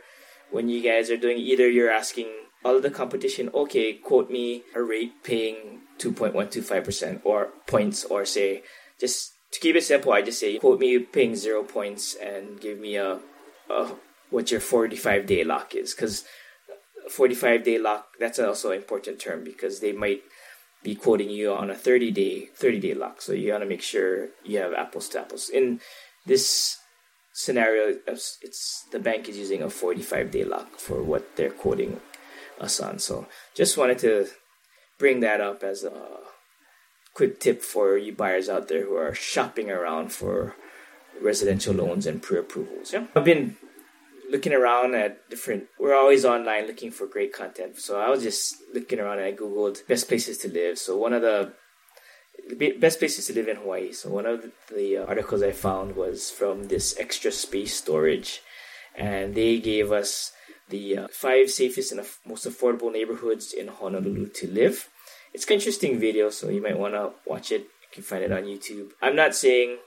when 0.50 0.68
you 0.68 0.82
guys 0.82 1.10
are 1.10 1.16
doing 1.16 1.38
either 1.38 1.68
you're 1.68 1.90
asking 1.90 2.28
all 2.64 2.76
of 2.76 2.82
the 2.82 2.90
competition, 2.90 3.50
okay, 3.54 3.94
quote 3.94 4.30
me 4.30 4.62
a 4.74 4.82
rate 4.82 5.22
paying 5.22 5.80
2.125% 5.98 7.20
or 7.24 7.48
points, 7.66 8.04
or 8.04 8.24
say, 8.24 8.62
just 8.98 9.32
to 9.52 9.60
keep 9.60 9.76
it 9.76 9.84
simple, 9.84 10.12
I 10.12 10.22
just 10.22 10.40
say, 10.40 10.58
quote 10.58 10.80
me 10.80 10.98
paying 10.98 11.36
zero 11.36 11.62
points 11.62 12.14
and 12.14 12.60
give 12.60 12.78
me 12.78 12.96
a, 12.96 13.20
a 13.70 13.92
what 14.30 14.50
your 14.50 14.60
45 14.60 15.26
day 15.26 15.44
lock 15.44 15.74
is. 15.74 15.94
Because 15.94 16.24
45 17.10 17.64
day 17.64 17.78
lock, 17.78 18.08
that's 18.18 18.38
also 18.38 18.70
an 18.70 18.78
important 18.78 19.18
term 19.18 19.42
because 19.42 19.80
they 19.80 19.92
might 19.92 20.22
be 20.82 20.94
quoting 20.94 21.30
you 21.30 21.52
on 21.52 21.70
a 21.70 21.74
30 21.74 22.10
day 22.10 22.46
30 22.54 22.80
day 22.80 22.94
lock 22.94 23.20
so 23.20 23.32
you 23.32 23.48
got 23.48 23.58
to 23.58 23.66
make 23.66 23.82
sure 23.82 24.28
you 24.44 24.58
have 24.58 24.72
apples 24.72 25.08
to 25.08 25.20
apples 25.20 25.48
in 25.48 25.80
this 26.26 26.80
scenario, 27.32 27.96
it's 28.06 28.84
the 28.92 28.98
bank 28.98 29.28
is 29.28 29.36
using 29.36 29.62
a 29.62 29.70
45 29.70 30.30
day 30.30 30.44
lock 30.44 30.76
for 30.76 31.02
what 31.02 31.36
they're 31.36 31.50
quoting 31.50 32.00
us 32.60 32.80
on. 32.80 32.98
So 32.98 33.26
just 33.54 33.76
wanted 33.76 33.98
to 34.00 34.28
bring 34.98 35.20
that 35.20 35.40
up 35.40 35.62
as 35.62 35.84
a 35.84 36.18
quick 37.14 37.40
tip 37.40 37.62
for 37.62 37.96
you 37.96 38.12
buyers 38.12 38.48
out 38.48 38.68
there 38.68 38.84
who 38.84 38.96
are 38.96 39.14
shopping 39.14 39.70
around 39.70 40.12
for 40.12 40.54
residential 41.20 41.74
loans 41.74 42.06
and 42.06 42.22
pre-approvals. 42.22 42.92
Yeah, 42.92 43.06
I've 43.14 43.24
been 43.24 43.56
looking 44.30 44.52
around 44.52 44.94
at 44.94 45.28
different. 45.28 45.64
We're 45.78 45.96
always 45.96 46.24
online 46.24 46.66
looking 46.66 46.90
for 46.90 47.06
great 47.06 47.32
content. 47.32 47.78
So 47.78 48.00
I 48.00 48.08
was 48.08 48.22
just 48.22 48.56
looking 48.72 49.00
around 49.00 49.18
and 49.18 49.26
I 49.26 49.32
googled 49.32 49.86
best 49.86 50.08
places 50.08 50.38
to 50.38 50.48
live. 50.48 50.78
So 50.78 50.96
one 50.96 51.12
of 51.12 51.22
the 51.22 51.52
be- 52.58 52.78
best 52.78 52.98
places 52.98 53.26
to 53.26 53.34
live 53.34 53.48
in 53.48 53.56
Hawaii. 53.56 53.92
So 53.92 54.10
one 54.10 54.26
of 54.26 54.44
the 54.74 54.98
uh, 54.98 55.06
articles 55.06 55.42
I 55.42 55.52
found 55.52 55.96
was 55.96 56.30
from 56.30 56.68
this 56.68 56.98
extra 56.98 57.32
space 57.32 57.74
storage, 57.74 58.40
and 58.94 59.34
they 59.34 59.58
gave 59.58 59.92
us 59.92 60.32
the 60.68 60.98
uh, 60.98 61.08
five 61.10 61.50
safest 61.50 61.92
and 61.92 62.06
most 62.24 62.46
affordable 62.46 62.92
neighborhoods 62.92 63.52
in 63.52 63.68
Honolulu 63.68 64.28
to 64.28 64.46
live. 64.48 64.88
It's 65.32 65.46
an 65.46 65.54
interesting 65.54 65.98
video, 65.98 66.30
so 66.30 66.48
you 66.48 66.62
might 66.62 66.78
want 66.78 66.94
to 66.94 67.12
watch 67.26 67.52
it. 67.52 67.62
You 67.62 67.88
can 67.92 68.02
find 68.02 68.24
it 68.24 68.32
on 68.32 68.44
YouTube. 68.44 68.90
I'm 69.02 69.16
not 69.16 69.34
saying 69.34 69.78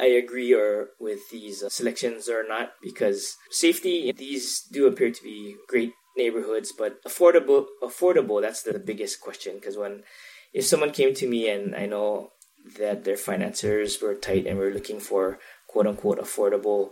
I 0.00 0.06
agree 0.06 0.54
or 0.54 0.90
with 0.98 1.28
these 1.30 1.62
uh, 1.62 1.68
selections 1.68 2.28
or 2.28 2.44
not 2.46 2.72
because 2.82 3.36
safety 3.50 4.10
these 4.12 4.62
do 4.62 4.86
appear 4.86 5.10
to 5.10 5.22
be 5.22 5.56
great 5.68 5.92
neighborhoods, 6.16 6.72
but 6.76 7.02
affordable 7.04 7.66
affordable 7.82 8.40
that's 8.40 8.62
the 8.62 8.78
biggest 8.78 9.20
question 9.20 9.56
because 9.56 9.76
when 9.76 10.02
if 10.52 10.64
someone 10.64 10.90
came 10.90 11.14
to 11.14 11.28
me 11.28 11.48
and 11.48 11.74
I 11.74 11.86
know 11.86 12.30
that 12.78 13.04
their 13.04 13.16
financiers 13.16 14.00
were 14.00 14.14
tight 14.14 14.46
and 14.46 14.58
were 14.58 14.70
looking 14.72 15.00
for 15.00 15.38
quote 15.68 15.86
unquote 15.86 16.18
affordable 16.18 16.90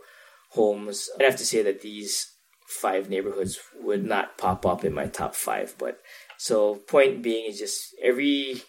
homes, 0.51 1.09
I'd 1.19 1.25
have 1.25 1.37
to 1.37 1.47
say 1.47 1.63
that 1.63 1.81
these 1.81 2.27
five 2.69 3.09
neighborhoods 3.09 3.59
would 3.81 4.05
not 4.05 4.37
pop 4.37 4.67
up 4.67 4.85
in 4.85 4.93
my 4.93 5.07
top 5.07 5.35
five. 5.35 5.75
But 5.79 6.01
so 6.37 6.77
point 6.77 7.23
being 7.23 7.51
is 7.51 7.59
just 7.59 7.95
every 8.03 8.63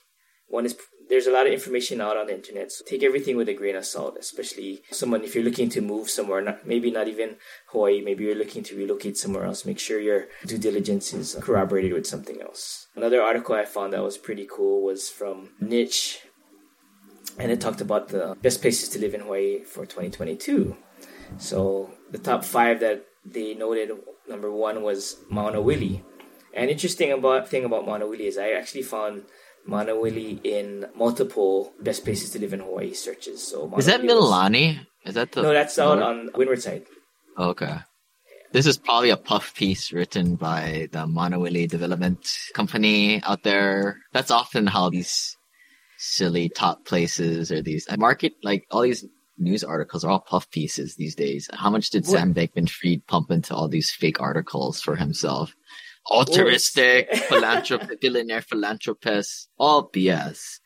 one 0.48 0.66
is 0.66 0.76
there's 1.10 1.28
a 1.28 1.32
lot 1.32 1.48
of 1.48 1.54
information 1.54 2.00
out 2.02 2.18
on 2.18 2.28
the 2.28 2.36
internet. 2.36 2.72
So 2.72 2.86
take 2.86 3.04
everything 3.04 3.36
with 3.36 3.50
a 3.50 3.54
grain 3.54 3.76
of 3.76 3.86
salt, 3.86 4.18
especially 4.20 4.84
someone 4.92 5.24
if 5.24 5.34
you're 5.34 5.44
looking 5.44 5.70
to 5.70 5.82
move 5.82 6.10
somewhere, 6.10 6.42
not 6.42 6.66
maybe 6.66 6.92
not 6.92 7.08
even 7.08 7.38
Hawaii, 7.68 8.02
maybe 8.02 8.24
you're 8.24 8.36
looking 8.36 8.64
to 8.64 8.78
relocate 8.78 9.18
somewhere 9.18 9.46
else. 9.46 9.66
Make 9.66 9.80
sure 9.80 10.00
your 10.00 10.28
due 10.46 10.58
diligence 10.58 11.14
is 11.14 11.36
corroborated 11.42 11.94
with 11.94 12.06
something 12.06 12.42
else. 12.42 12.88
Another 12.96 13.22
article 13.22 13.56
I 13.56 13.66
found 13.66 13.94
that 13.94 14.04
was 14.04 14.18
pretty 14.18 14.48
cool 14.50 14.84
was 14.84 15.10
from 15.10 15.50
Niche, 15.60 16.22
and 17.38 17.52
it 17.52 17.60
talked 17.60 17.82
about 17.82 18.10
the 18.10 18.38
best 18.42 18.62
places 18.62 18.90
to 18.90 19.00
live 19.00 19.14
in 19.14 19.22
Hawaii 19.22 19.64
for 19.64 19.86
2022. 19.86 20.76
So 21.38 21.92
the 22.12 22.18
top 22.18 22.44
five 22.44 22.80
that 22.82 23.06
they 23.26 23.54
noted, 23.54 23.92
number 24.28 24.52
one 24.52 24.84
was 24.84 25.18
Mauna 25.30 25.58
Maunawili. 25.58 26.04
And 26.54 26.70
interesting 26.70 27.12
about 27.12 27.48
thing 27.48 27.64
about 27.64 27.86
Mauna 27.86 28.06
Maunawili 28.06 28.22
is 28.22 28.38
I 28.38 28.52
actually 28.52 28.82
found 28.82 29.24
Maunawili 29.68 30.40
in 30.46 30.86
multiple 30.96 31.74
best 31.82 32.04
places 32.04 32.32
to 32.32 32.40
live 32.40 32.54
in 32.54 32.60
Hawaii 32.60 32.94
searches. 32.94 33.46
So 33.48 33.72
Is 33.78 33.86
that 33.86 34.02
Mililani? 34.02 34.86
Is 35.06 35.16
that 35.16 35.32
the 35.32 35.42
No, 35.44 35.54
that's 35.54 35.78
out 35.80 36.02
on 36.02 36.30
Windward 36.36 36.62
side. 36.62 36.86
Oh, 37.38 37.50
okay. 37.50 37.78
This 38.52 38.66
is 38.66 38.78
probably 38.78 39.12
a 39.12 39.18
puff 39.18 39.54
piece 39.56 39.94
written 39.94 40.36
by 40.36 40.90
the 40.92 41.06
Maunawili 41.06 41.70
Development 41.70 42.20
Company 42.54 43.22
out 43.24 43.44
there. 43.44 43.98
That's 44.12 44.32
often 44.32 44.66
how 44.68 44.90
these 44.90 45.36
silly 46.00 46.50
top 46.50 46.86
places 46.86 47.52
or 47.52 47.62
these 47.62 47.86
market 47.98 48.34
like 48.42 48.66
all 48.72 48.82
these 48.82 49.06
news 49.38 49.64
articles 49.64 50.04
are 50.04 50.12
all 50.12 50.20
puff 50.20 50.50
pieces 50.50 50.96
these 50.96 51.16
days. 51.16 51.50
How 51.54 51.70
much 51.70 51.92
did 51.92 52.04
What- 52.06 52.12
Sam 52.12 52.34
Bankman-Fried 52.34 53.06
pump 53.08 53.32
into 53.32 53.54
all 53.56 53.68
these 53.68 53.92
fake 53.92 54.20
articles 54.20 54.82
for 54.82 54.96
himself? 54.96 55.54
Altruistic, 56.06 57.12
philanthrop- 57.30 58.00
billionaire 58.00 58.42
philanthropist, 58.42 59.50
all 59.58 59.90
BS. 59.90 60.60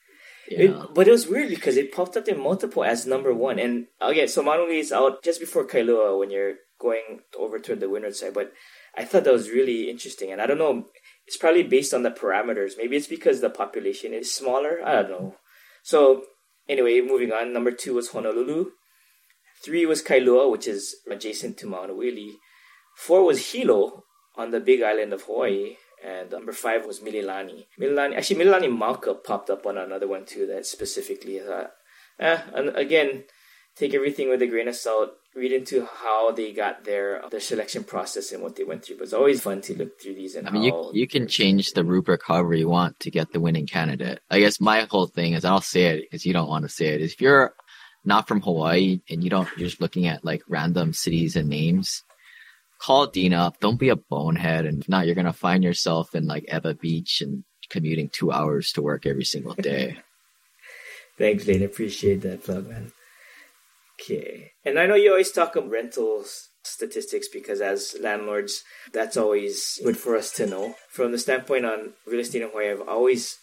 It, 0.48 0.76
but 0.94 1.08
it 1.08 1.12
was 1.12 1.28
weird 1.28 1.50
because 1.50 1.78
it 1.78 1.94
popped 1.94 2.18
up 2.18 2.28
in 2.28 2.40
multiple 2.40 2.84
as 2.84 3.06
number 3.06 3.34
one. 3.34 3.60
And 3.60 3.88
oh, 4.02 4.12
okay, 4.12 4.28
so 4.28 4.44
Maunawili 4.44 4.80
is 4.80 4.92
out 4.92 5.24
just 5.24 5.40
before 5.40 5.66
Kailua 5.66 6.20
when 6.20 6.30
you're 6.30 6.56
going 6.80 7.22
over 7.38 7.60
to 7.60 7.76
the 7.76 7.90
windward 7.90 8.16
side. 8.16 8.34
But 8.34 8.52
I 8.96 9.06
thought 9.06 9.24
that 9.24 9.34
was 9.34 9.50
really 9.50 9.90
interesting. 9.90 10.32
And 10.32 10.42
I 10.42 10.46
don't 10.46 10.58
know, 10.58 10.88
it's 11.26 11.38
probably 11.38 11.64
based 11.64 11.94
on 11.94 12.04
the 12.04 12.12
parameters. 12.12 12.74
Maybe 12.78 12.98
it's 12.98 13.08
because 13.08 13.42
the 13.42 13.50
population 13.50 14.14
is 14.14 14.34
smaller. 14.34 14.80
I 14.86 15.02
don't 15.02 15.12
know. 15.12 15.36
So 15.82 16.24
anyway, 16.68 17.02
moving 17.02 17.32
on. 17.32 17.54
Number 17.54 17.72
two 17.72 17.96
was 17.96 18.10
Honolulu. 18.10 18.72
Three 19.64 19.86
was 19.86 20.04
Kailua, 20.04 20.52
which 20.52 20.68
is 20.68 20.98
adjacent 21.10 21.58
to 21.60 21.68
Maunawili. 21.68 22.34
Four 22.98 23.24
was 23.24 23.52
Hilo 23.52 24.03
on 24.36 24.52
the 24.52 24.60
big 24.60 24.82
island 24.82 25.14
of 25.14 25.24
Hawaii. 25.24 25.78
And 26.04 26.32
number 26.32 26.52
five 26.52 26.86
was 26.86 27.00
Mililani. 27.00 27.68
Mililani, 27.80 28.18
actually, 28.18 28.44
Mililani 28.44 28.78
Mauka 28.78 29.24
popped 29.24 29.50
up 29.50 29.66
on 29.66 29.78
another 29.78 30.08
one 30.08 30.26
too 30.26 30.46
that 30.48 30.66
specifically 30.66 31.40
I 31.40 31.46
thought, 31.46 31.72
eh, 32.20 32.42
and 32.54 32.76
again, 32.76 33.24
take 33.78 33.94
everything 33.94 34.30
with 34.30 34.42
a 34.42 34.48
grain 34.48 34.68
of 34.68 34.76
salt. 34.76 35.12
Read 35.36 35.52
into 35.52 35.86
how 35.86 36.32
they 36.32 36.52
got 36.52 36.84
their 36.84 37.24
their 37.32 37.40
selection 37.40 37.84
process 37.84 38.32
and 38.32 38.44
what 38.44 38.56
they 38.56 38.64
went 38.64 38.86
through. 38.86 38.98
But 38.98 39.06
it's 39.06 39.14
always 39.14 39.42
fun 39.42 39.62
to 39.62 39.76
look 39.76 40.00
through 40.00 40.14
these 40.14 40.36
and 40.36 40.48
I 40.48 40.52
mean, 40.52 40.64
you 40.64 40.72
how 40.72 40.92
you 40.94 41.08
can 41.08 41.28
change 41.28 41.72
the 41.72 41.84
rubric 41.84 42.22
however 42.28 42.54
you 42.54 42.70
want 42.70 43.00
to 43.00 43.10
get 43.10 43.32
the 43.32 43.40
winning 43.40 43.66
candidate. 43.66 44.20
I 44.30 44.40
guess 44.40 44.62
my 44.62 44.82
whole 44.92 45.08
thing 45.08 45.34
is 45.34 45.44
I'll 45.44 45.62
say 45.62 45.86
it 45.86 46.02
because 46.04 46.24
you 46.24 46.34
don't 46.34 46.50
want 46.50 46.66
to 46.66 46.70
say 46.70 46.88
it. 46.88 47.02
Is 47.02 47.14
if 47.14 47.22
you're 47.22 47.56
not 48.06 48.28
from 48.28 48.42
Hawaii 48.42 49.02
and 49.10 49.24
you 49.24 49.30
don't, 49.30 49.50
you're 49.58 49.70
just 49.70 49.82
looking 49.82 50.08
at 50.08 50.26
like 50.26 50.44
random 50.48 50.94
cities 50.94 51.36
and 51.36 51.50
names. 51.50 52.04
Call 52.84 53.08
Dean 53.08 53.34
up. 53.34 53.60
Don't 53.62 53.80
be 53.80 53.90
a 53.90 53.96
bonehead, 53.96 54.66
and 54.66 54.82
if 54.82 54.90
not, 54.90 55.06
you're 55.06 55.16
gonna 55.16 55.32
find 55.32 55.64
yourself 55.64 56.14
in 56.14 56.28
like 56.28 56.52
Ewa 56.52 56.74
Beach 56.74 57.22
and 57.22 57.46
commuting 57.70 58.10
two 58.10 58.32
hours 58.32 58.74
to 58.74 58.82
work 58.82 59.06
every 59.06 59.24
single 59.24 59.54
day. 59.54 60.00
Thanks, 61.18 61.48
Lane. 61.48 61.64
Appreciate 61.64 62.22
that 62.24 62.44
plug, 62.44 62.68
man. 62.68 62.92
Okay. 64.02 64.52
And 64.66 64.78
I 64.78 64.86
know 64.86 64.96
you 64.96 65.12
always 65.12 65.32
talk 65.32 65.56
about 65.56 65.70
rentals 65.70 66.50
statistics 66.64 67.28
because 67.28 67.62
as 67.62 67.96
landlords, 68.02 68.64
that's 68.92 69.16
always 69.16 69.80
good 69.84 69.98
for 69.98 70.18
us 70.18 70.32
to 70.34 70.48
know. 70.48 70.76
From 70.90 71.12
the 71.12 71.20
standpoint 71.20 71.66
on 71.66 71.94
real 72.06 72.20
estate 72.20 72.42
in 72.42 72.50
Hawaii, 72.50 72.72
I've 72.72 72.88
always 72.88 73.38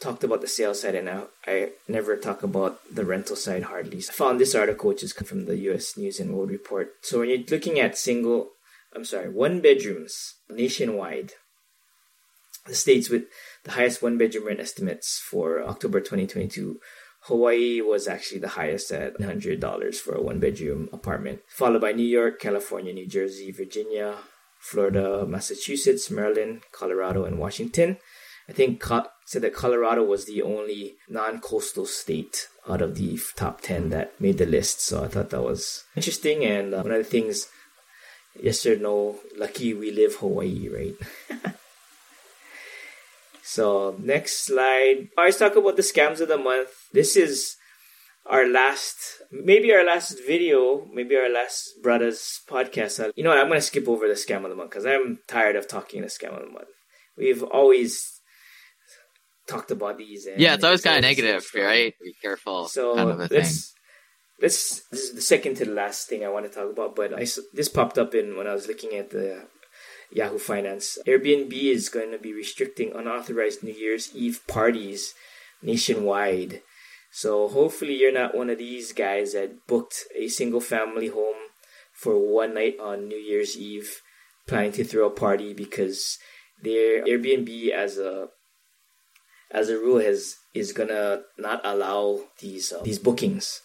talked 0.00 0.24
about 0.24 0.40
the 0.40 0.48
sales 0.48 0.82
side 0.82 0.94
and 0.94 1.08
I, 1.08 1.22
I 1.46 1.70
never 1.86 2.16
talk 2.16 2.42
about 2.42 2.80
the 2.92 3.04
rental 3.04 3.36
side 3.36 3.64
hardly. 3.64 4.00
So 4.00 4.12
I 4.12 4.14
found 4.14 4.40
this 4.40 4.54
article, 4.54 4.88
which 4.88 5.02
is 5.02 5.12
from 5.12 5.46
the 5.46 5.56
U.S. 5.70 5.96
News 5.96 6.20
and 6.20 6.34
World 6.34 6.50
Report. 6.50 6.92
So 7.02 7.20
when 7.20 7.30
you're 7.30 7.38
looking 7.48 7.78
at 7.78 7.96
single, 7.96 8.50
I'm 8.98 9.04
sorry, 9.04 9.30
one 9.30 9.60
bedrooms 9.60 10.34
nationwide, 10.50 11.32
the 12.66 12.74
states 12.74 13.08
with 13.08 13.24
the 13.64 13.72
highest 13.72 14.02
one 14.02 14.18
bedroom 14.18 14.46
rent 14.46 14.60
estimates 14.60 15.18
for 15.18 15.62
October 15.62 16.00
2022 16.00 16.80
Hawaii 17.22 17.80
was 17.80 18.08
actually 18.08 18.40
the 18.40 18.48
highest 18.48 18.90
at 18.90 19.18
$100 19.18 19.94
for 19.96 20.14
a 20.14 20.22
one 20.22 20.40
bedroom 20.40 20.88
apartment, 20.92 21.40
followed 21.48 21.80
by 21.80 21.92
New 21.92 22.06
York, 22.06 22.40
California, 22.40 22.92
New 22.92 23.06
Jersey, 23.06 23.52
Virginia, 23.52 24.16
Florida, 24.58 25.26
Massachusetts, 25.26 26.10
Maryland, 26.10 26.62
Colorado, 26.72 27.24
and 27.24 27.38
Washington. 27.38 27.98
I 28.48 28.52
think 28.52 28.82
said 29.26 29.42
that 29.42 29.52
Colorado 29.52 30.02
was 30.02 30.24
the 30.24 30.40
only 30.40 30.96
non 31.08 31.38
coastal 31.38 31.84
state 31.84 32.48
out 32.66 32.80
of 32.80 32.96
the 32.96 33.18
top 33.36 33.60
10 33.60 33.90
that 33.90 34.18
made 34.18 34.38
the 34.38 34.46
list. 34.46 34.80
So 34.80 35.04
I 35.04 35.08
thought 35.08 35.30
that 35.30 35.42
was 35.42 35.84
interesting. 35.94 36.44
And 36.44 36.74
uh, 36.74 36.82
one 36.82 36.92
of 36.92 36.98
the 36.98 37.04
things, 37.04 37.48
yes 38.42 38.64
or 38.66 38.76
no, 38.76 39.16
lucky 39.36 39.74
we 39.74 39.90
live 39.90 40.16
Hawaii, 40.16 40.68
right? 40.68 40.96
So 43.42 43.96
next 43.98 44.44
slide. 44.44 45.08
I 45.16 45.20
always 45.22 45.38
talk 45.38 45.56
about 45.56 45.76
the 45.76 45.82
scams 45.82 46.20
of 46.20 46.28
the 46.28 46.36
month. 46.36 46.68
This 46.92 47.16
is 47.16 47.56
our 48.26 48.46
last, 48.46 48.96
maybe 49.32 49.72
our 49.72 49.82
last 49.84 50.18
video, 50.26 50.84
maybe 50.92 51.16
our 51.16 51.30
last 51.30 51.70
brothers 51.82 52.40
podcast. 52.46 53.02
Uh, 53.02 53.10
You 53.16 53.24
know 53.24 53.30
what? 53.30 53.38
I'm 53.38 53.48
gonna 53.48 53.62
skip 53.62 53.88
over 53.88 54.06
the 54.06 54.14
scam 54.14 54.44
of 54.44 54.50
the 54.50 54.54
month 54.54 54.70
because 54.70 54.84
I'm 54.84 55.20
tired 55.26 55.56
of 55.56 55.66
talking 55.66 56.02
the 56.02 56.08
scam 56.08 56.34
of 56.36 56.42
the 56.44 56.50
month. 56.52 56.68
We've 57.16 57.42
always 57.42 58.20
talked 59.46 59.70
about 59.70 59.96
these. 59.96 60.26
And 60.26 60.38
yeah, 60.38 60.52
it's 60.54 60.64
always 60.64 60.82
kind 60.82 60.98
of 60.98 61.02
negative, 61.02 61.46
right? 61.54 61.94
Be 62.02 62.14
careful, 62.20 62.68
so 62.68 62.96
kind 62.96 63.10
of 63.10 63.20
a 63.20 63.28
let's 63.34 63.72
let's 64.40 64.82
this 64.88 65.00
is 65.00 65.14
the 65.14 65.20
second 65.20 65.56
to 65.56 65.64
the 65.64 65.72
last 65.72 66.08
thing 66.08 66.24
I 66.24 66.28
want 66.28 66.46
to 66.46 66.52
talk 66.52 66.70
about. 66.70 66.96
But 66.96 67.14
I 67.14 67.26
this 67.52 67.68
popped 67.68 67.98
up 67.98 68.14
in 68.14 68.36
when 68.36 68.46
I 68.46 68.54
was 68.54 68.66
looking 68.66 68.94
at 68.94 69.10
the 69.10 69.46
Yahoo 70.10 70.38
Finance. 70.38 70.98
Airbnb 71.06 71.52
is 71.52 71.88
going 71.88 72.12
to 72.12 72.18
be 72.18 72.32
restricting 72.32 72.92
unauthorized 72.94 73.62
New 73.62 73.74
Year's 73.74 74.14
Eve 74.14 74.40
parties 74.46 75.14
nationwide. 75.62 76.62
So 77.10 77.48
hopefully 77.48 77.96
you're 77.96 78.12
not 78.12 78.34
one 78.34 78.50
of 78.50 78.58
these 78.58 78.92
guys 78.92 79.32
that 79.32 79.66
booked 79.66 80.04
a 80.14 80.28
single 80.28 80.60
family 80.60 81.08
home 81.08 81.36
for 81.92 82.18
one 82.18 82.54
night 82.54 82.76
on 82.80 83.08
New 83.08 83.16
Year's 83.16 83.56
Eve, 83.58 84.02
planning 84.46 84.72
to 84.72 84.84
throw 84.84 85.06
a 85.06 85.10
party 85.10 85.52
because 85.52 86.18
their 86.62 87.04
Airbnb 87.04 87.70
as 87.70 87.98
a 87.98 88.28
as 89.50 89.70
a 89.70 89.78
rule 89.78 89.98
has 89.98 90.36
is 90.54 90.72
gonna 90.72 91.22
not 91.38 91.60
allow 91.64 92.20
these 92.40 92.72
uh, 92.72 92.82
these 92.82 92.98
bookings 92.98 93.62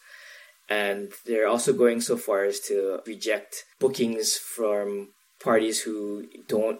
And 0.70 1.12
they're 1.26 1.48
also 1.48 1.74
going 1.74 2.02
so 2.02 2.18
far 2.18 2.46
as 2.46 2.60
to 2.62 3.00
reject 3.06 3.66
bookings 3.80 4.38
from 4.38 5.10
parties 5.44 5.82
who 5.82 6.26
don't, 6.48 6.80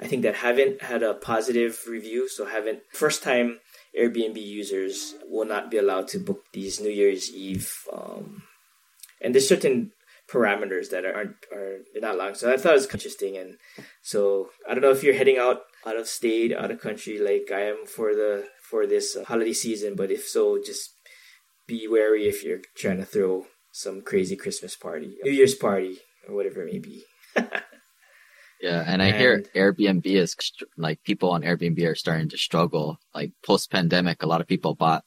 I 0.00 0.06
think, 0.06 0.22
that 0.22 0.36
haven't 0.36 0.82
had 0.82 1.02
a 1.02 1.14
positive 1.14 1.78
review. 1.86 2.28
So, 2.28 2.46
haven't, 2.46 2.80
first 2.92 3.22
time 3.22 3.60
Airbnb 3.98 4.42
users 4.42 5.14
will 5.28 5.44
not 5.46 5.70
be 5.70 5.76
allowed 5.76 6.08
to 6.08 6.18
book 6.18 6.44
these 6.52 6.80
New 6.80 6.90
Year's 6.90 7.32
Eve. 7.32 7.70
Um, 7.92 8.44
and 9.20 9.34
there's 9.34 9.48
certain 9.48 9.92
parameters 10.28 10.90
that 10.90 11.04
aren't 11.04 11.36
are 11.52 11.78
not 11.96 12.14
allowed. 12.14 12.36
So 12.36 12.52
I 12.52 12.56
thought 12.56 12.72
it 12.72 12.82
was 12.82 12.92
interesting. 12.92 13.36
And 13.36 13.56
so 14.02 14.50
I 14.68 14.74
don't 14.74 14.82
know 14.82 14.90
if 14.90 15.02
you're 15.02 15.14
heading 15.14 15.38
out 15.38 15.62
out 15.86 15.96
of 15.96 16.06
state, 16.06 16.54
out 16.54 16.70
of 16.70 16.80
country, 16.80 17.18
like 17.18 17.50
I 17.52 17.68
am 17.68 17.86
for 17.86 18.14
the 18.14 18.46
for 18.62 18.86
this 18.86 19.16
holiday 19.26 19.54
season. 19.54 19.94
But 19.96 20.10
if 20.10 20.28
so, 20.28 20.60
just 20.62 20.94
be 21.68 21.86
wary 21.86 22.26
if 22.26 22.42
you're 22.42 22.62
trying 22.74 22.96
to 22.96 23.04
throw 23.04 23.46
some 23.70 24.02
crazy 24.02 24.34
Christmas 24.34 24.74
party, 24.74 25.16
New 25.22 25.30
Year's 25.30 25.54
party, 25.54 25.98
or 26.26 26.34
whatever 26.34 26.62
it 26.62 26.72
may 26.72 26.78
be. 26.80 27.04
yeah, 28.60 28.82
and 28.86 29.00
I 29.00 29.12
hear 29.12 29.44
Airbnb 29.54 30.04
is 30.06 30.34
like 30.76 31.04
people 31.04 31.30
on 31.30 31.42
Airbnb 31.42 31.80
are 31.86 31.94
starting 31.94 32.30
to 32.30 32.38
struggle. 32.38 32.98
Like 33.14 33.32
post 33.46 33.70
pandemic, 33.70 34.22
a 34.22 34.26
lot 34.26 34.40
of 34.40 34.48
people 34.48 34.74
bought 34.74 35.04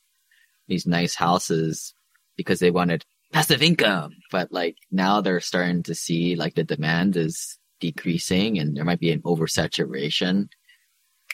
these 0.68 0.86
nice 0.86 1.15
houses 1.15 1.94
because 2.38 2.60
they 2.60 2.72
wanted 2.72 3.03
passive 3.34 3.62
income, 3.62 4.15
but 4.32 4.51
like 4.51 4.77
now 4.91 5.20
they're 5.20 5.41
starting 5.41 5.84
to 5.84 5.96
see 5.96 6.36
like 6.36 6.56
the 6.56 6.63
demand 6.63 7.18
is 7.18 7.58
decreasing 7.80 8.60
and 8.60 8.77
there 8.77 8.86
might 8.86 9.00
be 9.00 9.12
an 9.12 9.22
oversaturation. 9.24 10.48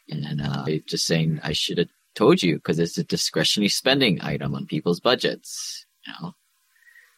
And 0.10 0.42
uh, 0.42 0.66
just 0.88 1.06
saying 1.06 1.42
I 1.44 1.52
should 1.52 1.80
have 1.80 1.90
told 2.18 2.42
you 2.42 2.56
because 2.56 2.80
it's 2.80 2.98
a 2.98 3.04
discretionary 3.04 3.70
spending 3.70 4.20
item 4.22 4.56
on 4.56 4.66
people's 4.66 5.00
budgets. 5.00 5.86
You 6.06 6.14
know. 6.20 6.34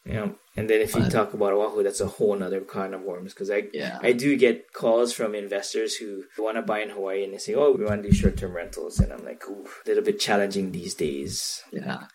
Yeah, 0.05 0.29
and 0.55 0.69
then 0.69 0.81
if 0.81 0.95
you 0.95 1.07
talk 1.09 1.33
about 1.33 1.53
Oahu, 1.53 1.83
that's 1.83 2.01
a 2.01 2.07
whole 2.07 2.41
other 2.41 2.61
kind 2.61 2.95
of 2.95 3.01
worms 3.01 3.33
because 3.33 3.51
I 3.51 3.63
yeah. 3.73 3.99
I 4.01 4.13
do 4.13 4.35
get 4.37 4.73
calls 4.73 5.13
from 5.13 5.35
investors 5.35 5.95
who 5.95 6.23
want 6.37 6.57
to 6.57 6.61
buy 6.61 6.79
in 6.81 6.89
Hawaii 6.89 7.23
and 7.23 7.33
they 7.33 7.37
say, 7.37 7.53
"Oh, 7.53 7.71
we 7.71 7.85
want 7.85 8.03
to 8.03 8.09
do 8.09 8.15
short 8.15 8.37
term 8.37 8.55
rentals," 8.55 8.99
and 8.99 9.13
I'm 9.13 9.23
like, 9.23 9.47
"Ooh, 9.47 9.67
a 9.85 9.89
little 9.89 10.03
bit 10.03 10.19
challenging 10.19 10.71
these 10.71 10.95
days." 10.95 11.61
Yeah, 11.71 12.07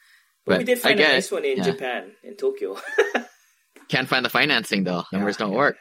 but, 0.44 0.58
but 0.58 0.58
we 0.58 0.64
did 0.64 0.78
find 0.78 0.98
a 0.98 1.02
nice 1.02 1.30
one 1.30 1.44
in 1.44 1.58
yeah. 1.58 1.64
Japan, 1.64 2.12
in 2.22 2.36
Tokyo. 2.36 2.76
Can't 3.88 4.08
find 4.08 4.24
the 4.24 4.30
financing 4.30 4.84
though; 4.84 5.04
numbers 5.12 5.36
yeah, 5.38 5.46
don't 5.46 5.54
work. 5.54 5.76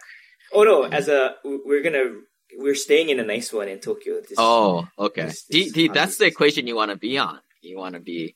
Oh 0.54 0.64
no! 0.64 0.84
As 0.84 1.08
a 1.08 1.36
we're 1.44 1.82
gonna 1.82 2.20
we're 2.58 2.76
staying 2.76 3.10
in 3.10 3.20
a 3.20 3.24
nice 3.24 3.52
one 3.52 3.68
in 3.68 3.80
Tokyo. 3.80 4.22
This, 4.22 4.36
oh, 4.38 4.88
okay. 4.98 5.26
This, 5.26 5.46
this 5.46 5.90
that's 5.94 6.18
the 6.18 6.26
equation 6.26 6.68
you 6.68 6.76
want 6.76 6.92
to 6.92 6.98
be 6.98 7.18
on. 7.18 7.40
You 7.62 7.78
want 7.78 7.96
to 7.96 8.02
be 8.02 8.36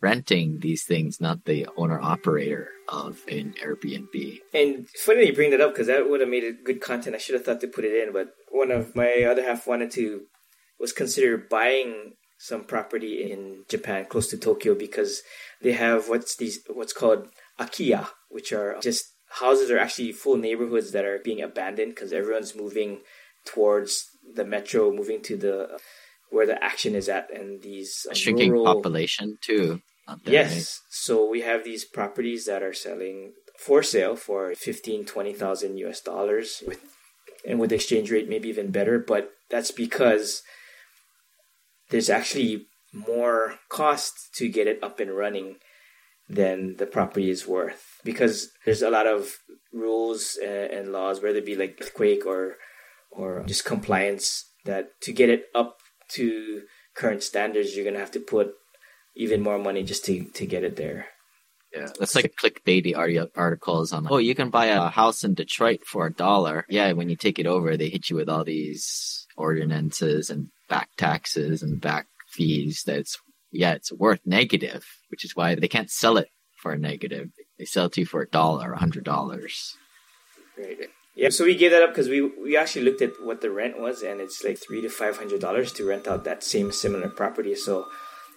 renting 0.00 0.60
these 0.60 0.84
things, 0.84 1.20
not 1.20 1.44
the 1.44 1.66
owner 1.76 2.00
operator 2.00 2.70
of 2.88 3.20
an 3.28 3.54
Airbnb. 3.62 4.40
And 4.54 4.88
funny 4.88 5.26
you 5.26 5.34
bring 5.34 5.50
that 5.50 5.60
up 5.60 5.72
because 5.72 5.88
that 5.88 6.08
would 6.08 6.20
have 6.20 6.30
made 6.30 6.44
it 6.44 6.64
good 6.64 6.80
content. 6.80 7.14
I 7.14 7.18
should 7.18 7.34
have 7.34 7.44
thought 7.44 7.60
to 7.60 7.68
put 7.68 7.84
it 7.84 8.06
in, 8.06 8.12
but 8.12 8.30
one 8.50 8.70
of 8.70 8.96
my 8.96 9.26
other 9.30 9.42
half 9.42 9.66
wanted 9.66 9.90
to 9.92 10.22
was 10.78 10.92
consider 10.92 11.36
buying 11.36 12.14
some 12.38 12.64
property 12.64 13.30
in 13.30 13.64
Japan 13.68 14.06
close 14.06 14.28
to 14.28 14.38
Tokyo 14.38 14.74
because 14.74 15.22
they 15.60 15.72
have 15.72 16.08
what's 16.08 16.36
these 16.36 16.60
what's 16.68 16.94
called 16.94 17.28
akiya, 17.58 18.08
which 18.30 18.52
are 18.52 18.78
just 18.80 19.12
houses 19.28 19.70
are 19.70 19.78
actually 19.78 20.12
full 20.12 20.36
neighborhoods 20.36 20.92
that 20.92 21.04
are 21.04 21.20
being 21.22 21.42
abandoned 21.42 21.94
because 21.94 22.12
everyone's 22.12 22.56
moving 22.56 23.00
towards 23.44 24.06
the 24.34 24.44
metro, 24.44 24.92
moving 24.92 25.22
to 25.22 25.36
the 25.36 25.78
where 26.30 26.46
the 26.46 26.62
action 26.62 26.94
is 26.94 27.08
at, 27.08 27.28
and 27.34 27.62
these 27.62 28.06
uh, 28.10 28.14
shrinking 28.14 28.52
rural... 28.52 28.74
population 28.74 29.36
too. 29.40 29.80
There, 30.24 30.34
yes, 30.34 30.52
right? 30.52 30.66
so 30.90 31.28
we 31.28 31.42
have 31.42 31.64
these 31.64 31.84
properties 31.84 32.46
that 32.46 32.62
are 32.62 32.72
selling 32.72 33.32
for 33.58 33.82
sale 33.82 34.16
for 34.16 34.54
15, 34.54 35.04
20,000 35.04 35.76
US 35.78 36.00
dollars 36.00 36.62
with 36.66 36.80
and 37.46 37.58
with 37.58 37.70
the 37.70 37.76
exchange 37.76 38.10
rate 38.10 38.28
maybe 38.28 38.48
even 38.48 38.70
better, 38.70 38.98
but 38.98 39.30
that's 39.50 39.70
because 39.70 40.42
there's 41.90 42.10
actually 42.10 42.66
more 42.92 43.54
cost 43.68 44.34
to 44.34 44.48
get 44.48 44.66
it 44.66 44.82
up 44.82 45.00
and 45.00 45.16
running 45.16 45.56
than 46.28 46.76
the 46.76 46.86
property 46.86 47.30
is 47.30 47.46
worth 47.46 48.00
because 48.04 48.50
there's 48.64 48.82
a 48.82 48.90
lot 48.90 49.06
of 49.06 49.38
rules 49.72 50.38
and, 50.42 50.70
and 50.70 50.92
laws, 50.92 51.22
whether 51.22 51.38
it 51.38 51.46
be 51.46 51.56
like 51.56 51.78
earthquake 51.80 52.24
or 52.26 52.56
or 53.10 53.44
just 53.46 53.64
compliance, 53.64 54.44
that 54.64 55.00
to 55.02 55.12
get 55.12 55.28
it 55.28 55.46
up 55.54 55.78
to 56.10 56.62
current 56.94 57.22
standards, 57.22 57.74
you're 57.74 57.84
gonna 57.84 57.98
have 57.98 58.10
to 58.12 58.20
put 58.20 58.52
even 59.16 59.42
more 59.42 59.58
money 59.58 59.82
just 59.82 60.04
to 60.06 60.24
to 60.24 60.46
get 60.46 60.64
it 60.64 60.76
there. 60.76 61.06
Yeah, 61.74 61.88
that's 61.98 62.16
like 62.16 62.34
clickbaity 62.34 62.96
articles 63.36 63.92
on. 63.92 64.08
Oh, 64.10 64.18
you 64.18 64.34
can 64.34 64.50
buy 64.50 64.66
a 64.66 64.88
house 64.88 65.22
in 65.22 65.34
Detroit 65.34 65.84
for 65.86 66.06
a 66.06 66.12
dollar. 66.12 66.66
Yeah, 66.68 66.92
when 66.92 67.08
you 67.08 67.14
take 67.16 67.38
it 67.38 67.46
over, 67.46 67.76
they 67.76 67.88
hit 67.88 68.10
you 68.10 68.16
with 68.16 68.28
all 68.28 68.44
these 68.44 69.28
ordinances 69.36 70.30
and 70.30 70.48
back 70.68 70.88
taxes 70.96 71.62
and 71.62 71.80
back 71.80 72.06
fees. 72.28 72.82
That's 72.84 73.18
yeah, 73.52 73.72
it's 73.74 73.92
worth 73.92 74.20
negative, 74.24 74.84
which 75.10 75.24
is 75.24 75.36
why 75.36 75.54
they 75.54 75.68
can't 75.68 75.90
sell 75.90 76.16
it 76.16 76.28
for 76.56 76.72
a 76.72 76.78
negative. 76.78 77.30
They 77.58 77.66
sell 77.66 77.86
it 77.86 77.92
to 77.92 78.00
you 78.00 78.06
for 78.06 78.22
a 78.22 78.28
dollar, 78.28 78.72
a 78.72 78.78
hundred 78.78 79.04
dollars. 79.04 79.76
Right. 80.58 80.88
Yeah, 81.14 81.30
so 81.30 81.44
we 81.44 81.56
gave 81.56 81.72
that 81.72 81.82
up 81.82 81.90
because 81.90 82.08
we 82.08 82.22
we 82.22 82.56
actually 82.56 82.84
looked 82.84 83.02
at 83.02 83.20
what 83.22 83.40
the 83.40 83.50
rent 83.50 83.78
was, 83.80 84.02
and 84.02 84.20
it's 84.20 84.42
like 84.44 84.58
three 84.58 84.80
to 84.82 84.88
five 84.88 85.18
hundred 85.18 85.40
dollars 85.40 85.72
to 85.74 85.84
rent 85.84 86.06
out 86.06 86.24
that 86.24 86.42
same 86.44 86.72
similar 86.72 87.08
property. 87.08 87.54
So, 87.54 87.86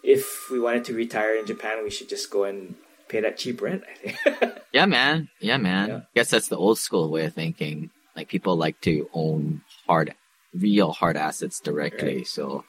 if 0.03 0.49
we 0.51 0.59
wanted 0.59 0.85
to 0.85 0.93
retire 0.93 1.35
in 1.35 1.45
Japan, 1.45 1.83
we 1.83 1.91
should 1.91 2.09
just 2.09 2.29
go 2.31 2.43
and 2.45 2.75
pay 3.07 3.21
that 3.21 3.37
cheap 3.37 3.61
rent. 3.61 3.83
I 3.87 4.09
think. 4.11 4.53
yeah, 4.73 4.85
man. 4.85 5.29
Yeah, 5.39 5.57
man. 5.57 5.89
Yeah. 5.89 5.97
I 5.97 6.01
guess 6.15 6.31
that's 6.31 6.47
the 6.47 6.57
old 6.57 6.79
school 6.79 7.09
way 7.11 7.25
of 7.25 7.33
thinking. 7.33 7.91
Like 8.15 8.27
people 8.27 8.55
like 8.57 8.81
to 8.81 9.09
own 9.13 9.61
hard, 9.87 10.13
real 10.53 10.91
hard 10.91 11.17
assets 11.17 11.59
directly. 11.59 12.17
Right. 12.17 12.27
So 12.27 12.63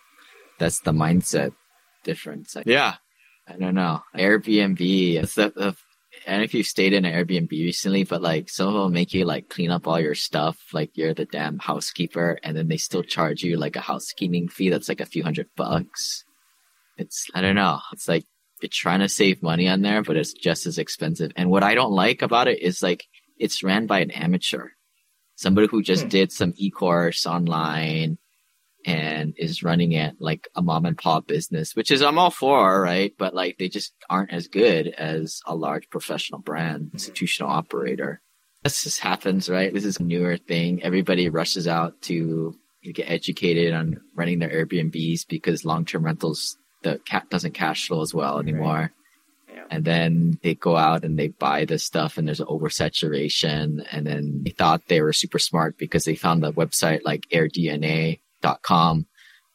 that's 0.59 0.81
the 0.81 0.93
mindset 0.93 1.53
difference. 2.03 2.57
Yeah, 2.65 2.95
I 3.49 3.57
don't 3.57 3.75
know. 3.75 4.03
Airbnb. 4.15 4.81
It's 5.17 5.35
the, 5.35 5.51
the 5.55 5.77
and 6.27 6.43
if 6.43 6.55
you've 6.55 6.67
stayed 6.67 6.93
in 6.93 7.05
an 7.05 7.13
Airbnb 7.13 7.51
recently, 7.51 8.05
but 8.05 8.23
like 8.23 8.49
some 8.49 8.69
of 8.69 8.75
them 8.75 8.93
make 8.93 9.13
you 9.13 9.25
like 9.25 9.49
clean 9.49 9.71
up 9.71 9.87
all 9.87 10.01
your 10.01 10.15
stuff, 10.15 10.59
like 10.73 10.97
you're 10.97 11.15
the 11.15 11.25
damn 11.25 11.59
housekeeper, 11.59 12.39
and 12.43 12.57
then 12.57 12.69
they 12.69 12.77
still 12.77 13.03
charge 13.03 13.43
you 13.43 13.57
like 13.57 13.77
a 13.77 13.81
housekeeping 13.81 14.49
fee 14.49 14.71
that's 14.71 14.89
like 14.89 15.01
a 15.01 15.07
few 15.07 15.23
hundred 15.23 15.49
bucks. 15.57 16.25
It's 16.97 17.29
I 17.35 17.41
don't 17.41 17.57
know. 17.57 17.81
It's 17.93 18.09
like 18.09 18.25
you're 18.63 18.71
trying 18.73 19.01
to 19.01 19.09
save 19.09 19.43
money 19.43 19.69
on 19.69 19.83
there, 19.83 20.03
but 20.03 20.17
it's 20.17 20.33
just 20.33 20.67
as 20.67 20.79
expensive. 20.79 21.33
And 21.37 21.51
what 21.51 21.63
I 21.63 21.75
don't 21.75 21.93
like 21.93 22.23
about 22.23 22.49
it 22.49 22.61
is 22.61 22.83
like 22.83 23.05
it's 23.39 23.63
ran 23.63 23.87
by 23.87 24.01
an 24.01 24.11
amateur, 24.11 24.69
somebody 25.35 25.69
who 25.71 25.83
just 25.83 26.05
hmm. 26.05 26.09
did 26.09 26.33
some 26.33 26.55
e-course 26.57 27.27
online 27.27 28.19
and 28.85 29.35
is 29.37 29.63
running 29.63 29.93
it 29.93 30.17
like 30.19 30.49
a 30.55 30.63
mom 30.63 30.85
and 30.85 30.99
pop 30.99 31.27
business, 31.27 31.75
which 31.75 31.91
is 31.91 32.03
I'm 32.03 32.19
all 32.19 32.31
for, 32.31 32.81
right? 32.81 33.13
But 33.19 33.35
like 33.35 33.59
they 33.59 33.69
just 33.69 33.95
aren't 34.11 34.33
as 34.33 34.49
good 34.49 34.89
as 34.89 35.41
a 35.47 35.55
large 35.55 35.89
professional 35.91 36.41
brand, 36.41 36.91
institutional 36.93 37.51
operator. 37.51 38.21
This 38.63 38.85
just 38.85 39.01
happens, 39.01 39.49
right? 39.49 39.73
This 39.73 39.85
is 39.85 39.99
a 39.99 40.03
newer 40.03 40.37
thing. 40.37 40.83
Everybody 40.83 41.29
rushes 41.29 41.69
out 41.69 42.01
to 42.03 42.55
get 42.83 43.11
educated 43.11 43.73
on 43.73 44.01
running 44.15 44.39
their 44.39 44.51
Airbnbs 44.51 45.27
because 45.29 45.65
long-term 45.65 46.05
rentals 46.05 46.57
the 46.83 46.99
cat 47.07 47.29
doesn't 47.31 47.55
cash 47.55 47.89
flow 47.89 48.03
as 48.03 48.15
well 48.15 48.39
anymore. 48.39 48.93
Right. 49.49 49.57
Yeah. 49.57 49.65
And 49.71 49.85
then 49.85 50.39
they 50.43 50.55
go 50.55 50.77
out 50.77 51.05
and 51.05 51.19
they 51.19 51.29
buy 51.29 51.65
this 51.65 51.83
stuff 51.83 52.19
and 52.19 52.29
there's 52.29 52.41
an 52.41 52.47
oversaturation. 52.47 53.87
And 53.91 54.07
then 54.07 54.43
they 54.45 54.51
thought 54.51 54.83
they 54.87 55.01
were 55.01 55.13
super 55.13 55.39
smart 55.39 55.79
because 55.79 56.05
they 56.05 56.15
found 56.15 56.43
the 56.43 56.53
website 56.53 57.01
like 57.05 57.23
AirDNA 57.33 58.21
com, 58.63 59.07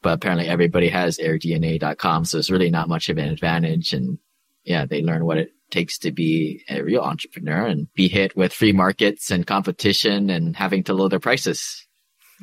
but 0.01 0.13
apparently 0.13 0.47
everybody 0.47 0.89
has 0.89 1.17
airdna.com. 1.17 2.25
So 2.25 2.37
it's 2.37 2.51
really 2.51 2.69
not 2.69 2.89
much 2.89 3.09
of 3.09 3.17
an 3.17 3.29
advantage. 3.29 3.93
And 3.93 4.17
yeah, 4.63 4.85
they 4.85 5.01
learn 5.01 5.25
what 5.25 5.37
it 5.37 5.51
takes 5.69 5.97
to 5.99 6.11
be 6.11 6.63
a 6.69 6.81
real 6.81 7.01
entrepreneur 7.01 7.65
and 7.65 7.91
be 7.93 8.07
hit 8.07 8.35
with 8.35 8.53
free 8.53 8.71
markets 8.71 9.31
and 9.31 9.45
competition 9.45 10.29
and 10.29 10.55
having 10.55 10.83
to 10.83 10.93
lower 10.93 11.09
their 11.09 11.19
prices 11.19 11.87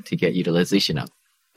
to 0.05 0.17
get 0.17 0.35
utilization 0.35 0.99
up. 0.99 1.11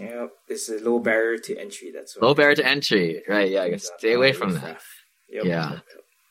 yeah, 0.00 0.26
it's 0.48 0.68
a 0.68 0.78
low 0.78 0.98
barrier 0.98 1.38
to 1.38 1.58
entry. 1.58 1.90
That's 1.92 2.16
low 2.20 2.34
barrier 2.34 2.56
to 2.56 2.66
entry, 2.66 3.22
right? 3.28 3.50
Yeah, 3.50 3.68
guess 3.68 3.90
stay 3.98 4.12
away 4.12 4.32
from 4.32 4.54
that. 4.54 4.80
Yep. 5.28 5.44
Yeah, 5.44 5.70
yep. 5.72 5.82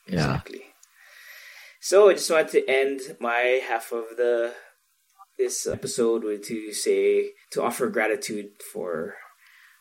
exactly. 0.08 0.60
Yeah. 0.60 0.66
So 1.80 2.10
I 2.10 2.14
just 2.14 2.30
wanted 2.30 2.50
to 2.50 2.70
end 2.70 3.02
my 3.20 3.62
half 3.68 3.92
of 3.92 4.16
the 4.16 4.54
this 5.42 5.66
episode 5.66 6.22
to 6.44 6.72
say 6.72 7.32
to 7.52 7.64
offer 7.64 7.90
gratitude 7.90 8.50
for 8.72 9.16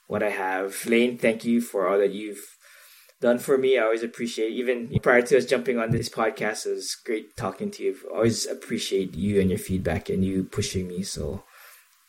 what 0.06 0.22
I 0.22 0.30
have. 0.30 0.86
Lane, 0.86 1.18
thank 1.18 1.44
you 1.44 1.60
for 1.60 1.86
all 1.86 1.98
that 1.98 2.12
you've 2.12 2.56
done 3.20 3.38
for 3.38 3.58
me. 3.58 3.76
I 3.76 3.82
always 3.82 4.02
appreciate 4.02 4.52
even 4.52 4.98
prior 5.00 5.20
to 5.20 5.36
us 5.36 5.44
jumping 5.44 5.78
on 5.78 5.90
this 5.90 6.08
podcast, 6.08 6.66
it 6.66 6.76
was 6.76 6.96
great 7.04 7.36
talking 7.36 7.70
to 7.72 7.82
you. 7.82 7.96
I 8.10 8.16
always 8.16 8.46
appreciate 8.46 9.14
you 9.14 9.38
and 9.38 9.50
your 9.50 9.58
feedback 9.58 10.08
and 10.08 10.24
you 10.24 10.44
pushing 10.44 10.88
me. 10.88 11.02
So 11.02 11.44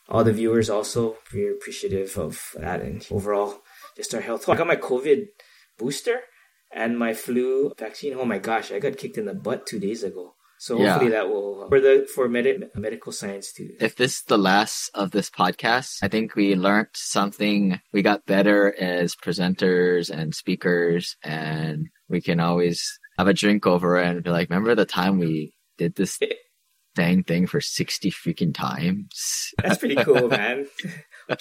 all 0.07 0.23
the 0.23 0.31
viewers 0.31 0.69
also 0.69 1.17
very 1.29 1.51
appreciative 1.51 2.17
of 2.17 2.41
that 2.57 2.81
and 2.81 3.05
overall 3.11 3.59
just 3.97 4.15
our 4.15 4.21
health. 4.21 4.47
I 4.47 4.55
got 4.55 4.67
my 4.67 4.77
COVID 4.77 5.25
booster 5.77 6.21
and 6.73 6.97
my 6.97 7.13
flu 7.13 7.73
vaccine. 7.77 8.15
Oh 8.17 8.25
my 8.25 8.37
gosh, 8.37 8.71
I 8.71 8.79
got 8.79 8.97
kicked 8.97 9.17
in 9.17 9.25
the 9.25 9.33
butt 9.33 9.67
two 9.67 9.79
days 9.79 10.03
ago. 10.03 10.35
So 10.61 10.77
Yeah. 10.77 10.91
hopefully 10.93 11.11
that 11.17 11.27
will 11.27 11.65
for 11.69 11.79
the 11.81 12.07
for 12.13 12.29
medi- 12.29 12.61
medical 12.75 13.11
science 13.11 13.51
too. 13.51 13.69
If 13.81 13.95
this 13.95 14.17
is 14.17 14.23
the 14.29 14.37
last 14.37 14.91
of 14.93 15.09
this 15.09 15.27
podcast, 15.27 15.97
I 16.03 16.07
think 16.07 16.35
we 16.35 16.53
learned 16.53 16.93
something. 16.93 17.81
We 17.91 18.03
got 18.03 18.27
better 18.27 18.69
as 18.77 19.15
presenters 19.15 20.11
and 20.13 20.35
speakers, 20.35 21.17
and 21.23 21.89
we 22.07 22.21
can 22.21 22.39
always 22.39 22.85
have 23.17 23.27
a 23.27 23.33
drink 23.33 23.65
over 23.65 23.97
and 23.97 24.21
be 24.21 24.29
like, 24.29 24.49
remember 24.51 24.75
the 24.75 24.85
time 24.85 25.17
we 25.17 25.55
did 25.79 25.95
this 25.95 26.19
dang 26.95 27.23
thing 27.23 27.47
for 27.47 27.59
60 27.59 28.11
freaking 28.11 28.53
times? 28.53 29.49
That's 29.57 29.79
pretty 29.79 29.95
cool, 29.97 30.27
man. 30.37 30.67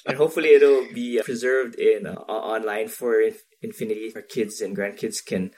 and 0.06 0.16
hopefully 0.16 0.54
it'll 0.56 0.88
be 0.94 1.20
preserved 1.22 1.74
in 1.76 2.06
uh, 2.06 2.14
online 2.24 2.88
for 2.88 3.20
infinity. 3.61 4.12
Our 4.16 4.22
kids 4.22 4.62
and 4.62 4.74
grandkids 4.74 5.20
can 5.22 5.50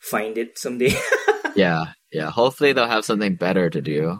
find 0.00 0.38
it 0.38 0.56
someday. 0.56 0.96
yeah, 1.54 1.86
yeah. 2.12 2.30
Hopefully 2.30 2.72
they'll 2.72 2.86
have 2.88 3.04
something 3.04 3.34
better 3.36 3.70
to 3.70 3.80
do. 3.80 4.18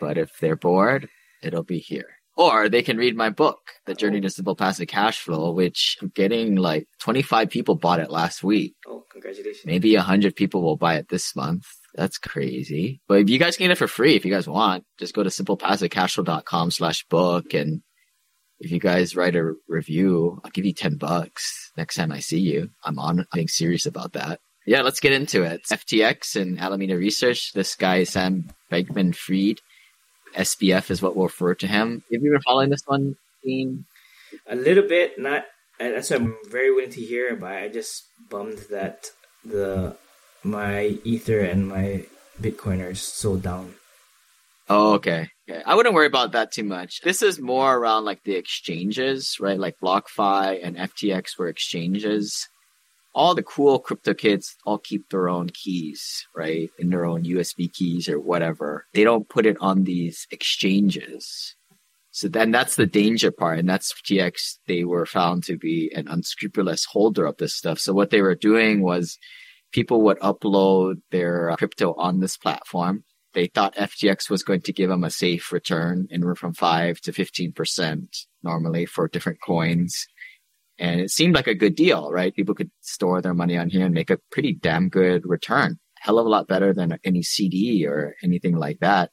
But 0.00 0.18
if 0.18 0.38
they're 0.40 0.56
bored, 0.56 1.08
it'll 1.42 1.62
be 1.62 1.78
here. 1.78 2.08
Or 2.36 2.68
they 2.68 2.82
can 2.82 2.96
read 2.96 3.14
my 3.14 3.28
book, 3.28 3.58
The 3.84 3.94
Journey 3.94 4.20
to 4.22 4.30
Simple 4.30 4.56
Passive 4.56 4.88
Cash 4.88 5.20
Flow, 5.20 5.52
which 5.52 5.98
I'm 6.00 6.08
getting 6.08 6.56
like 6.56 6.88
25 7.00 7.50
people 7.50 7.74
bought 7.74 8.00
it 8.00 8.10
last 8.10 8.42
week. 8.42 8.74
oh, 8.86 9.04
congratulations! 9.12 9.66
Maybe 9.66 9.94
100 9.94 10.34
people 10.34 10.62
will 10.62 10.78
buy 10.78 10.96
it 10.96 11.08
this 11.10 11.36
month. 11.36 11.66
That's 11.94 12.16
crazy. 12.16 13.02
But 13.06 13.20
if 13.20 13.28
you 13.28 13.38
guys 13.38 13.56
can 13.58 13.64
get 13.64 13.72
it 13.72 13.78
for 13.78 13.86
free, 13.86 14.16
if 14.16 14.24
you 14.24 14.32
guys 14.32 14.48
want, 14.48 14.84
just 14.98 15.14
go 15.14 15.22
to 15.22 15.28
simplepassivecashflow.com 15.28 16.70
slash 16.70 17.04
book. 17.08 17.52
And 17.52 17.82
if 18.60 18.70
you 18.70 18.80
guys 18.80 19.14
write 19.14 19.36
a 19.36 19.52
review, 19.68 20.40
I'll 20.42 20.50
give 20.52 20.64
you 20.64 20.72
10 20.72 20.96
bucks 20.96 21.70
next 21.76 21.96
time 21.96 22.12
I 22.12 22.20
see 22.20 22.40
you. 22.40 22.70
I'm 22.82 22.98
on, 22.98 23.20
I'm 23.20 23.26
being 23.34 23.48
serious 23.48 23.84
about 23.84 24.14
that. 24.14 24.40
Yeah, 24.66 24.82
let's 24.82 25.00
get 25.00 25.12
into 25.12 25.42
it. 25.42 25.64
FTX 25.64 26.40
and 26.40 26.60
Alameda 26.60 26.96
Research. 26.96 27.52
This 27.52 27.74
guy 27.74 27.98
is 27.98 28.10
Sam 28.10 28.50
Bankman 28.70 29.14
Fried. 29.14 29.60
SBF 30.36 30.90
is 30.90 31.02
what 31.02 31.16
we'll 31.16 31.26
refer 31.26 31.54
to 31.56 31.66
him. 31.66 32.02
Have 32.12 32.22
you 32.22 32.30
been 32.30 32.40
following 32.42 32.70
this 32.70 32.86
one, 32.86 33.16
Dean? 33.42 33.84
A 34.46 34.56
little 34.56 34.86
bit, 34.86 35.18
not. 35.18 35.44
And 35.80 35.94
that's 35.94 36.10
what 36.10 36.20
I'm 36.20 36.36
very 36.48 36.72
willing 36.72 36.92
to 36.92 37.00
hear. 37.00 37.34
But 37.36 37.52
I 37.52 37.68
just 37.68 38.04
bummed 38.30 38.58
that 38.70 39.10
the 39.44 39.96
my 40.44 40.98
ether 41.04 41.40
and 41.40 41.68
my 41.68 42.06
Bitcoin 42.40 42.88
are 42.88 42.94
so 42.94 43.36
down. 43.36 43.74
Oh, 44.68 44.94
okay. 44.94 45.28
okay. 45.50 45.62
I 45.66 45.74
wouldn't 45.74 45.94
worry 45.94 46.06
about 46.06 46.32
that 46.32 46.52
too 46.52 46.64
much. 46.64 47.00
This 47.02 47.20
is 47.20 47.40
more 47.40 47.76
around 47.76 48.04
like 48.04 48.22
the 48.22 48.36
exchanges, 48.36 49.36
right? 49.40 49.58
Like 49.58 49.76
BlockFi 49.82 50.60
and 50.62 50.76
FTX 50.76 51.38
were 51.38 51.48
exchanges. 51.48 52.48
All 53.14 53.34
the 53.34 53.42
cool 53.42 53.78
crypto 53.78 54.14
kids 54.14 54.56
all 54.64 54.78
keep 54.78 55.10
their 55.10 55.28
own 55.28 55.50
keys, 55.50 56.26
right? 56.34 56.70
In 56.78 56.90
their 56.90 57.04
own 57.04 57.24
USB 57.24 57.72
keys 57.72 58.08
or 58.08 58.18
whatever. 58.18 58.86
They 58.94 59.04
don't 59.04 59.28
put 59.28 59.46
it 59.46 59.56
on 59.60 59.84
these 59.84 60.26
exchanges. 60.30 61.54
So 62.10 62.28
then 62.28 62.50
that's 62.50 62.76
the 62.76 62.86
danger 62.86 63.30
part. 63.30 63.58
And 63.58 63.68
that's 63.68 63.92
FTX. 63.92 64.58
They 64.66 64.84
were 64.84 65.06
found 65.06 65.44
to 65.44 65.56
be 65.56 65.90
an 65.94 66.08
unscrupulous 66.08 66.84
holder 66.84 67.26
of 67.26 67.36
this 67.36 67.54
stuff. 67.54 67.78
So 67.78 67.92
what 67.92 68.10
they 68.10 68.22
were 68.22 68.34
doing 68.34 68.82
was 68.82 69.18
people 69.72 70.02
would 70.02 70.18
upload 70.20 70.96
their 71.10 71.50
uh, 71.50 71.56
crypto 71.56 71.94
on 71.94 72.20
this 72.20 72.36
platform 72.36 73.04
they 73.34 73.46
thought 73.46 73.74
FTX 73.76 74.28
was 74.28 74.42
going 74.42 74.60
to 74.62 74.72
give 74.72 74.88
them 74.88 75.04
a 75.04 75.10
safe 75.10 75.52
return 75.52 76.08
anywhere 76.10 76.34
from 76.34 76.54
5 76.54 77.00
to 77.00 77.12
15% 77.12 78.26
normally 78.42 78.86
for 78.86 79.08
different 79.08 79.40
coins. 79.40 80.06
And 80.82 81.00
it 81.00 81.12
seemed 81.12 81.36
like 81.36 81.46
a 81.46 81.54
good 81.54 81.76
deal, 81.76 82.10
right? 82.10 82.34
People 82.34 82.56
could 82.56 82.72
store 82.80 83.22
their 83.22 83.34
money 83.34 83.56
on 83.56 83.70
here 83.70 83.86
and 83.86 83.94
make 83.94 84.10
a 84.10 84.18
pretty 84.32 84.52
damn 84.52 84.88
good 84.88 85.22
return. 85.24 85.78
Hell 86.00 86.18
of 86.18 86.26
a 86.26 86.28
lot 86.28 86.48
better 86.48 86.74
than 86.74 86.98
any 87.04 87.22
CD 87.22 87.86
or 87.86 88.16
anything 88.20 88.56
like 88.56 88.80
that. 88.80 89.12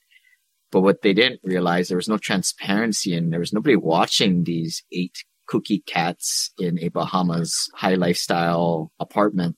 But 0.72 0.82
what 0.82 1.04
they 1.04 1.14
didn't 1.14 1.42
realize, 1.44 1.88
there 1.88 1.96
was 1.96 2.10
no 2.10 2.18
transparency 2.18 3.16
and 3.16 3.32
there 3.32 3.40
was 3.40 3.54
nobody 3.54 3.76
watching 3.76 4.46
these 4.46 4.82
eight 4.92 5.24
cookie 5.48 5.84
cats 5.86 6.52
in 6.58 6.80
a 6.80 6.90
Bahamas 6.90 7.70
high 7.76 7.94
lifestyle 7.94 8.92
apartment 9.00 9.56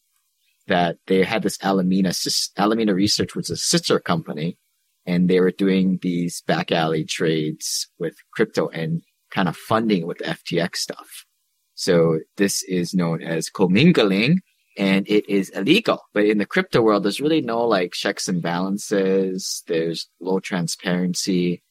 that 0.68 0.98
they 1.08 1.24
had 1.24 1.44
this 1.44 1.58
Alameda, 1.64 2.14
Alameda 2.58 2.94
Research 2.94 3.36
was 3.36 3.50
a 3.50 3.56
sister 3.56 4.02
company 4.02 4.58
and 5.06 5.30
they 5.30 5.40
were 5.40 5.52
doing 5.52 5.98
these 6.02 6.42
back 6.46 6.74
alley 6.74 7.06
trades 7.06 7.88
with 7.98 8.16
crypto 8.34 8.68
and 8.68 9.02
kind 9.34 9.48
of 9.48 9.56
funding 9.56 10.06
with 10.06 10.18
FTX 10.18 10.76
stuff. 10.76 11.26
So 11.82 11.98
mm-hmm. 11.98 12.18
this 12.38 12.62
is 12.64 12.94
known 12.94 13.24
as 13.24 13.50
commingling 13.50 14.42
and 14.78 15.10
it 15.10 15.28
is 15.28 15.50
illegal. 15.50 16.04
But 16.14 16.26
in 16.26 16.38
the 16.38 16.46
crypto 16.46 16.82
world, 16.82 17.04
there's 17.04 17.20
really 17.20 17.42
no 17.42 17.66
like 17.66 17.94
checks 17.94 18.28
and 18.28 18.42
balances. 18.42 19.64
There's 19.68 20.08
low 20.20 20.40
transparency. 20.40 21.64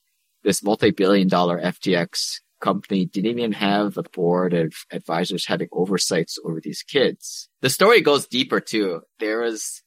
This 0.42 0.64
multi-billion 0.64 1.28
dollar 1.28 1.60
FTX 1.60 2.40
company 2.60 3.06
didn't 3.06 3.38
even 3.38 3.52
have 3.52 3.96
a 3.96 4.02
board 4.02 4.52
of 4.52 4.74
advisors 4.90 5.46
having 5.46 5.68
oversights 5.72 6.38
over 6.44 6.60
these 6.60 6.82
kids. 6.82 7.48
The 7.62 7.70
story 7.70 8.00
goes 8.00 8.26
deeper 8.26 8.60
too. 8.60 9.02
There 9.20 9.40
was 9.40 9.82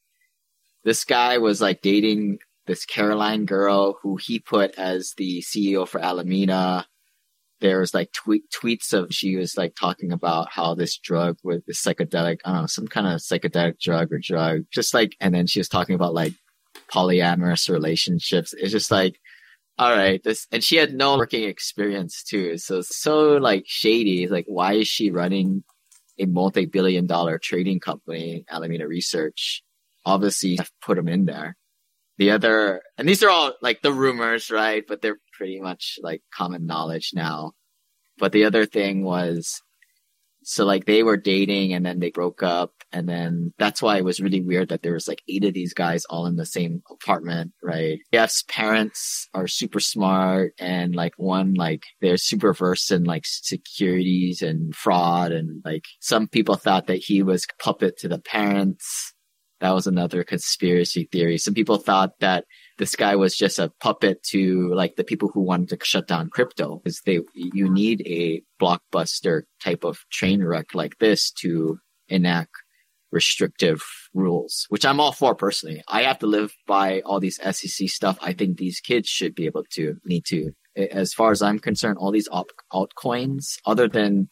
this 0.86 1.04
guy 1.04 1.38
was 1.38 1.60
like 1.60 1.82
dating 1.82 2.40
this 2.66 2.86
Caroline 2.86 3.46
girl 3.46 3.98
who 4.02 4.16
he 4.16 4.40
put 4.40 4.76
as 4.76 5.14
the 5.18 5.42
CEO 5.42 5.86
for 5.86 6.00
Alameda. 6.00 6.88
There 7.64 7.80
was 7.80 7.96
like 7.96 8.12
tweet 8.12 8.44
tweets 8.52 8.94
of 8.94 9.12
she 9.12 9.36
was 9.38 9.58
like 9.58 9.74
talking 9.74 10.12
about 10.12 10.52
how 10.52 10.76
this 10.76 10.98
drug 10.98 11.38
with 11.44 11.66
this 11.66 11.82
psychedelic, 11.82 12.40
I 12.46 12.52
don't 12.52 12.62
know, 12.62 12.68
some 12.68 12.88
kind 12.88 13.08
of 13.08 13.22
psychedelic 13.22 13.80
drug 13.80 14.14
or 14.14 14.20
drug. 14.20 14.66
Just 14.70 14.94
like 14.94 15.16
and 15.20 15.34
then 15.34 15.48
she 15.48 15.60
was 15.60 15.70
talking 15.70 15.96
about 15.96 16.14
like 16.14 16.34
polyamorous 16.92 17.70
relationships. 17.70 18.54
It's 18.54 18.72
just 18.72 18.92
like 18.92 19.20
all 19.80 19.92
right, 19.92 20.24
this, 20.24 20.48
and 20.52 20.64
she 20.64 20.76
had 20.76 20.94
no 20.94 21.18
working 21.18 21.46
experience 21.46 22.24
too. 22.24 22.58
So, 22.58 22.82
so 22.82 23.38
like 23.38 23.64
shady. 23.66 24.28
Like, 24.28 24.46
why 24.48 24.74
is 24.74 24.88
she 24.88 25.10
running 25.10 25.64
a 26.20 26.26
multi-billion 26.26 27.08
dollar 27.08 27.40
trading 27.40 27.80
company, 27.80 28.46
Alameda 28.50 28.88
Research? 28.88 29.64
Obviously, 30.06 30.60
I've 30.60 30.72
put 30.82 30.98
them 30.98 31.08
in 31.08 31.26
there. 31.26 31.58
The 32.18 32.32
other, 32.32 32.82
and 32.98 33.08
these 33.08 33.24
are 33.24 33.30
all 33.30 33.54
like 33.62 33.82
the 33.82 33.94
rumors, 33.94 34.52
right? 34.52 34.84
But 34.88 35.02
they're 35.02 35.20
pretty 35.38 35.60
much 35.60 35.98
like 36.02 36.22
common 36.34 36.66
knowledge 36.66 37.12
now. 37.14 37.54
But 38.20 38.32
the 38.32 38.46
other 38.46 38.66
thing 38.66 39.04
was, 39.04 39.62
so 40.44 40.66
like 40.66 40.86
they 40.86 41.04
were 41.04 41.18
dating 41.18 41.74
and 41.74 41.86
then 41.86 42.00
they 42.00 42.12
broke 42.12 42.44
up 42.44 42.72
and 42.92 43.08
then 43.08 43.54
that's 43.58 43.82
why 43.82 43.98
it 43.98 44.04
was 44.04 44.20
really 44.20 44.42
weird 44.42 44.70
that 44.70 44.84
there 44.84 44.94
was 44.94 45.08
like 45.08 45.22
eight 45.28 45.44
of 45.44 45.54
these 45.54 45.74
guys 45.74 46.06
all 46.10 46.26
in 46.26 46.36
the 46.36 46.46
same 46.46 46.82
apartment, 46.92 47.54
right? 47.62 48.00
Jeff's 48.14 48.44
parents 48.44 49.28
are 49.34 49.48
super 49.48 49.80
smart 49.80 50.54
and 50.60 50.96
like 50.96 51.14
one, 51.18 51.54
like 51.54 51.84
they're 52.02 52.18
super 52.18 52.54
versed 52.54 52.92
in 52.92 53.04
like 53.06 53.24
securities 53.26 54.42
and 54.42 54.76
fraud 54.76 55.32
and 55.32 55.62
like 55.66 55.86
some 56.00 56.28
people 56.28 56.56
thought 56.56 56.88
that 56.88 56.98
he 56.98 57.24
was 57.24 57.48
puppet 57.60 57.98
to 58.00 58.08
the 58.08 58.20
parents. 58.20 59.13
That 59.60 59.72
was 59.72 59.88
another 59.88 60.24
conspiracy 60.24 61.08
theory. 61.12 61.38
Some 61.38 61.54
people 61.54 61.78
thought 61.78 62.20
that 62.20 62.46
this 62.78 62.96
guy 62.96 63.16
was 63.16 63.36
just 63.36 63.60
a 63.60 63.72
puppet 63.80 64.22
to 64.32 64.74
like 64.74 64.96
the 64.96 65.04
people 65.04 65.30
who 65.30 65.42
wanted 65.42 65.70
to 65.70 65.86
shut 65.86 66.08
down 66.08 66.30
crypto 66.30 66.82
because 66.84 67.02
they, 67.06 67.22
you 67.34 67.70
need 67.70 68.02
a 68.06 68.42
blockbuster 68.62 69.44
type 69.64 69.84
of 69.84 70.00
train 70.12 70.44
wreck 70.44 70.74
like 70.74 70.98
this 71.00 71.32
to 71.32 71.80
enact 72.10 72.52
restrictive 73.14 73.82
rules, 74.14 74.66
which 74.70 74.86
I'm 74.86 75.00
all 75.00 75.12
for 75.12 75.36
personally. 75.36 75.82
I 75.88 76.02
have 76.04 76.20
to 76.20 76.28
live 76.28 76.54
by 76.68 77.02
all 77.02 77.20
these 77.20 77.40
SEC 77.42 77.88
stuff. 77.88 78.18
I 78.22 78.34
think 78.34 78.58
these 78.58 78.80
kids 78.80 79.08
should 79.08 79.36
be 79.36 79.46
able 79.46 79.64
to 79.74 79.96
need 80.04 80.26
to. 80.26 80.52
As 80.76 81.14
far 81.14 81.32
as 81.32 81.44
I'm 81.44 81.60
concerned, 81.60 82.00
all 82.00 82.12
these 82.12 82.28
alt- 82.28 82.52
altcoins, 82.74 83.60
other 83.66 83.88
than 83.88 84.28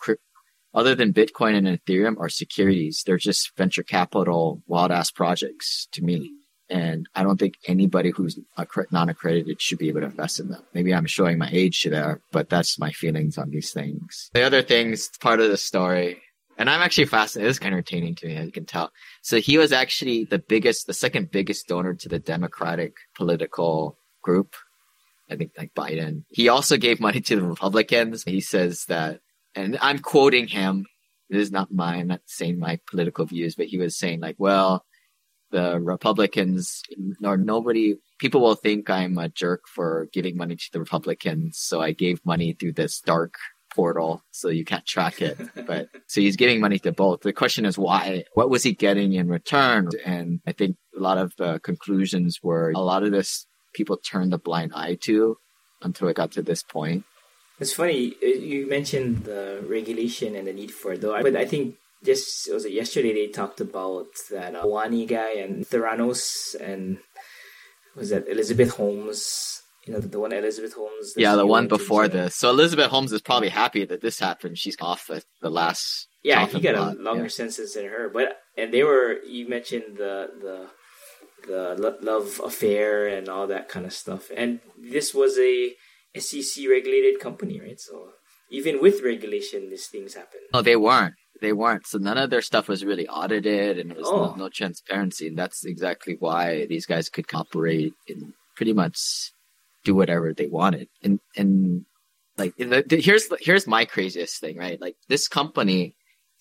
other 0.73 0.95
than 0.95 1.13
Bitcoin 1.13 1.55
and 1.55 1.67
Ethereum, 1.67 2.17
are 2.19 2.29
securities. 2.29 3.03
They're 3.05 3.17
just 3.17 3.55
venture 3.57 3.83
capital 3.83 4.63
wild 4.67 4.91
ass 4.91 5.11
projects 5.11 5.87
to 5.93 6.03
me. 6.03 6.31
And 6.69 7.07
I 7.13 7.23
don't 7.23 7.37
think 7.37 7.55
anybody 7.67 8.11
who's 8.11 8.39
non-accredited 8.91 9.61
should 9.61 9.77
be 9.77 9.89
able 9.89 9.99
to 9.99 10.05
invest 10.05 10.39
in 10.39 10.47
them. 10.47 10.63
Maybe 10.73 10.93
I'm 10.93 11.05
showing 11.05 11.37
my 11.37 11.49
age 11.51 11.83
there, 11.83 12.21
but 12.31 12.49
that's 12.49 12.79
my 12.79 12.91
feelings 12.91 13.37
on 13.37 13.49
these 13.49 13.73
things. 13.73 14.29
The 14.33 14.43
other 14.43 14.61
things, 14.61 15.09
part 15.19 15.41
of 15.41 15.49
the 15.49 15.57
story, 15.57 16.21
and 16.57 16.69
I'm 16.69 16.81
actually 16.81 17.07
fascinated. 17.07 17.49
It's 17.49 17.59
kind 17.59 17.73
of 17.73 17.79
entertaining 17.79 18.15
to 18.15 18.27
me, 18.27 18.35
as 18.35 18.45
you 18.45 18.51
can 18.51 18.65
tell. 18.65 18.91
So 19.21 19.41
he 19.41 19.57
was 19.57 19.73
actually 19.73 20.25
the 20.25 20.39
biggest, 20.39 20.87
the 20.87 20.93
second 20.93 21.31
biggest 21.31 21.67
donor 21.67 21.95
to 21.95 22.07
the 22.07 22.19
Democratic 22.19 22.93
political 23.15 23.97
group. 24.21 24.55
I 25.29 25.35
think 25.35 25.51
like 25.57 25.73
Biden. 25.73 26.23
He 26.29 26.49
also 26.49 26.77
gave 26.77 26.99
money 26.99 27.19
to 27.21 27.35
the 27.35 27.43
Republicans. 27.43 28.23
He 28.23 28.41
says 28.41 28.85
that, 28.89 29.19
and 29.55 29.77
I'm 29.81 29.99
quoting 29.99 30.47
him. 30.47 30.85
This 31.29 31.43
is 31.43 31.51
not 31.51 31.71
mine. 31.71 32.01
I'm 32.01 32.07
not 32.07 32.21
saying 32.25 32.59
my 32.59 32.79
political 32.89 33.25
views, 33.25 33.55
but 33.55 33.67
he 33.67 33.77
was 33.77 33.97
saying 33.97 34.19
like, 34.19 34.35
well, 34.37 34.85
the 35.51 35.79
Republicans 35.79 36.83
or 37.23 37.37
nobody, 37.37 37.95
people 38.19 38.41
will 38.41 38.55
think 38.55 38.89
I'm 38.89 39.17
a 39.17 39.29
jerk 39.29 39.63
for 39.67 40.07
giving 40.13 40.35
money 40.37 40.55
to 40.55 40.69
the 40.73 40.79
Republicans. 40.79 41.57
So 41.59 41.81
I 41.81 41.91
gave 41.91 42.25
money 42.25 42.53
through 42.53 42.73
this 42.73 42.99
dark 43.01 43.35
portal, 43.73 44.23
so 44.31 44.49
you 44.49 44.65
can't 44.65 44.85
track 44.85 45.21
it. 45.21 45.37
but 45.67 45.87
so 46.07 46.21
he's 46.21 46.35
giving 46.35 46.59
money 46.59 46.79
to 46.79 46.91
both. 46.91 47.21
The 47.21 47.33
question 47.33 47.65
is 47.65 47.77
why? 47.77 48.25
What 48.33 48.49
was 48.49 48.63
he 48.63 48.73
getting 48.73 49.13
in 49.13 49.27
return? 49.27 49.89
And 50.05 50.41
I 50.45 50.51
think 50.51 50.77
a 50.97 51.01
lot 51.01 51.17
of 51.17 51.33
the 51.37 51.59
conclusions 51.59 52.39
were 52.41 52.71
a 52.71 52.79
lot 52.79 53.03
of 53.03 53.11
this 53.11 53.45
people 53.73 53.97
turned 53.97 54.33
a 54.33 54.37
blind 54.37 54.73
eye 54.75 54.95
to 55.01 55.37
until 55.81 56.07
it 56.07 56.15
got 56.15 56.31
to 56.33 56.41
this 56.41 56.63
point. 56.63 57.05
It's 57.61 57.73
funny 57.73 58.15
uh, 58.23 58.27
you 58.27 58.67
mentioned 58.67 59.23
the 59.25 59.63
regulation 59.67 60.35
and 60.35 60.47
the 60.47 60.53
need 60.53 60.71
for 60.71 60.93
it, 60.93 61.01
though. 61.01 61.21
But 61.21 61.35
I 61.35 61.45
think 61.45 61.75
just 62.03 62.51
was 62.51 62.65
it 62.65 62.73
yesterday 62.73 63.13
they 63.13 63.27
talked 63.27 63.61
about 63.61 64.07
that 64.31 64.55
uh, 64.55 64.67
Wani 64.67 65.05
guy 65.05 65.33
and 65.33 65.65
Theranos 65.65 66.55
and 66.59 66.97
was 67.95 68.09
that 68.09 68.27
Elizabeth 68.27 68.71
Holmes 68.71 69.61
you 69.85 69.93
know, 69.93 69.99
the, 69.99 70.07
the 70.07 70.19
one 70.19 70.31
Elizabeth 70.31 70.73
Holmes. 70.73 71.13
Yeah, 71.17 71.35
the 71.35 71.45
one 71.45 71.67
before 71.67 72.07
this. 72.07 72.35
So 72.35 72.49
Elizabeth 72.49 72.91
Holmes 72.91 73.11
is 73.11 73.21
probably 73.21 73.49
happy 73.49 73.83
that 73.85 74.01
this 74.01 74.19
happened. 74.19 74.57
She's 74.57 74.77
off 74.79 75.09
at 75.09 75.25
the 75.41 75.49
last. 75.49 76.07
Yeah, 76.23 76.45
he 76.45 76.59
got 76.59 76.75
a 76.75 77.01
longer 77.01 77.23
yeah. 77.23 77.29
sentence 77.29 77.73
than 77.73 77.85
her. 77.85 78.09
But 78.09 78.37
and 78.55 78.71
they 78.71 78.83
were. 78.83 79.19
You 79.23 79.49
mentioned 79.49 79.97
the 79.97 80.29
the 80.39 80.67
the 81.47 81.97
love 82.01 82.39
affair 82.43 83.07
and 83.07 83.27
all 83.27 83.47
that 83.47 83.69
kind 83.69 83.87
of 83.87 83.93
stuff. 83.93 84.29
And 84.35 84.59
this 84.77 85.15
was 85.15 85.39
a 85.39 85.73
SEC 86.17 86.67
regulated 86.69 87.19
company, 87.19 87.59
right? 87.59 87.79
So 87.79 88.09
even 88.49 88.81
with 88.81 89.01
regulation, 89.01 89.69
these 89.69 89.87
things 89.87 90.13
happen. 90.13 90.39
No, 90.53 90.61
they 90.61 90.75
weren't. 90.75 91.15
They 91.41 91.53
weren't. 91.53 91.87
So 91.87 91.97
none 91.97 92.17
of 92.17 92.29
their 92.29 92.41
stuff 92.41 92.67
was 92.67 92.85
really 92.85 93.07
audited, 93.07 93.79
and 93.79 93.89
there 93.89 93.97
was 93.97 94.07
oh. 94.07 94.25
no, 94.31 94.35
no 94.35 94.49
transparency. 94.49 95.27
And 95.27 95.37
that's 95.37 95.65
exactly 95.65 96.17
why 96.19 96.65
these 96.67 96.85
guys 96.85 97.09
could 97.09 97.25
operate 97.33 97.93
in 98.07 98.33
pretty 98.55 98.73
much 98.73 99.31
do 99.83 99.95
whatever 99.95 100.33
they 100.33 100.47
wanted. 100.47 100.89
And 101.01 101.19
and 101.35 101.85
like 102.37 102.55
the, 102.57 102.83
the, 102.87 103.01
here's 103.01 103.27
here's 103.39 103.67
my 103.67 103.85
craziest 103.85 104.39
thing, 104.39 104.57
right? 104.57 104.79
Like 104.79 104.95
this 105.07 105.27
company 105.27 105.95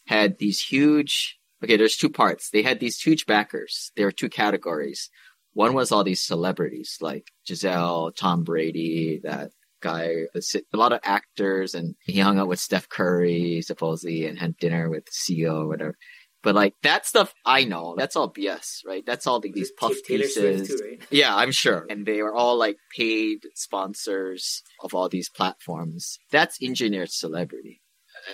had 0.07 0.39
these 0.39 0.61
huge. 0.61 1.39
Okay, 1.63 1.77
there's 1.77 1.97
two 1.97 2.09
parts. 2.11 2.51
They 2.51 2.63
had 2.63 2.81
these 2.81 3.01
huge 3.01 3.27
backers. 3.27 3.93
There 3.97 4.07
were 4.07 4.13
two 4.13 4.31
categories. 4.31 5.11
One 5.53 5.75
was 5.75 5.93
all 5.93 6.05
these 6.05 6.23
celebrities 6.23 6.99
like 7.01 7.33
Gisele, 7.47 8.13
Tom 8.13 8.45
Brady, 8.45 9.21
that 9.25 9.51
guy, 9.81 10.27
a 10.35 10.77
lot 10.77 10.93
of 10.93 11.01
actors, 11.03 11.75
and 11.75 11.95
he 12.01 12.21
hung 12.21 12.39
out 12.39 12.49
with 12.49 12.61
Steph 12.61 12.89
Curry 12.89 13.63
supposedly 13.63 14.27
and 14.27 14.39
had 14.39 14.57
dinner 14.57 14.89
with 14.89 15.05
CEO 15.07 15.63
or 15.63 15.69
whatever. 15.69 15.97
But 16.43 16.55
like 16.55 16.75
that 16.83 17.07
stuff, 17.07 17.35
I 17.45 17.65
know 17.65 17.95
that's 17.99 18.17
all 18.17 18.33
BS, 18.33 18.87
right? 18.87 19.05
That's 19.05 19.27
all 19.27 19.41
the, 19.41 19.53
these 19.53 19.73
puff 19.73 19.93
Taylor 20.07 20.23
pieces. 20.23 20.69
Too, 20.69 20.79
right? 20.83 21.03
Yeah, 21.11 21.37
I'm 21.37 21.51
sure. 21.51 21.87
And 21.91 22.07
they 22.07 22.21
are 22.21 22.33
all 22.33 22.57
like 22.57 22.77
paid 22.97 23.41
sponsors 23.55 24.63
of 24.83 24.95
all 24.95 25.09
these 25.09 25.29
platforms. 25.29 26.19
That's 26.31 26.63
engineered 26.63 27.11
celebrity. 27.11 27.83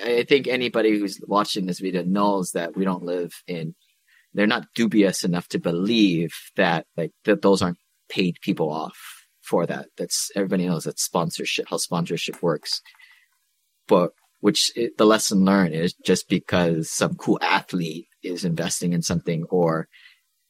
I 0.05 0.25
think 0.25 0.47
anybody 0.47 0.99
who's 0.99 1.21
watching 1.27 1.67
this 1.67 1.81
video 1.81 2.05
knows 2.05 2.53
that 2.53 2.77
we 2.77 2.85
don't 2.85 3.03
live 3.03 3.33
in. 3.47 3.75
They're 4.35 4.47
not 4.47 4.67
dubious 4.75 5.25
enough 5.25 5.49
to 5.49 5.59
believe 5.59 6.33
that 6.57 6.87
like 6.97 7.13
that 7.25 7.43
those 7.43 7.63
aren't 7.63 7.79
paid 8.09 8.37
people 8.41 8.71
off 8.71 9.26
for 9.47 9.67
that. 9.67 9.87
That's 9.97 10.31
everybody 10.35 10.67
knows 10.67 10.85
that 10.85 10.99
sponsorship, 10.99 11.67
how 11.69 11.77
sponsorship 11.77 12.43
works. 12.43 12.83
But 13.89 14.13
which 14.41 14.73
it, 14.77 14.99
the 14.99 15.07
lesson 15.07 15.45
learned 15.45 15.75
is 15.75 15.95
just 16.05 16.29
because 16.29 16.91
some 16.91 17.15
cool 17.15 17.39
athlete 17.41 18.07
is 18.23 18.45
investing 18.45 18.93
in 18.93 19.03
something 19.03 19.45
or 19.51 19.89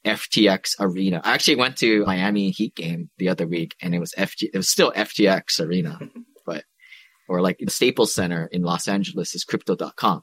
FTX 0.05 0.77
Arena. 0.81 1.21
I 1.25 1.35
actually 1.35 1.57
went 1.57 1.77
to 1.79 2.05
Miami 2.05 2.51
Heat 2.51 2.75
game 2.75 3.11
the 3.19 3.29
other 3.29 3.47
week 3.47 3.75
and 3.83 3.95
it 3.95 3.99
was 3.99 4.13
FT, 4.17 4.49
it 4.53 4.57
was 4.57 4.69
still 4.69 4.93
FTX 4.93 5.65
Arena, 5.65 5.99
but, 6.47 6.65
or 7.29 7.41
like 7.41 7.59
the 7.59 7.71
Staples 7.71 8.15
Center 8.15 8.47
in 8.47 8.63
Los 8.63 8.89
Angeles 8.89 9.35
is 9.35 9.45
crypto.com. 9.45 10.23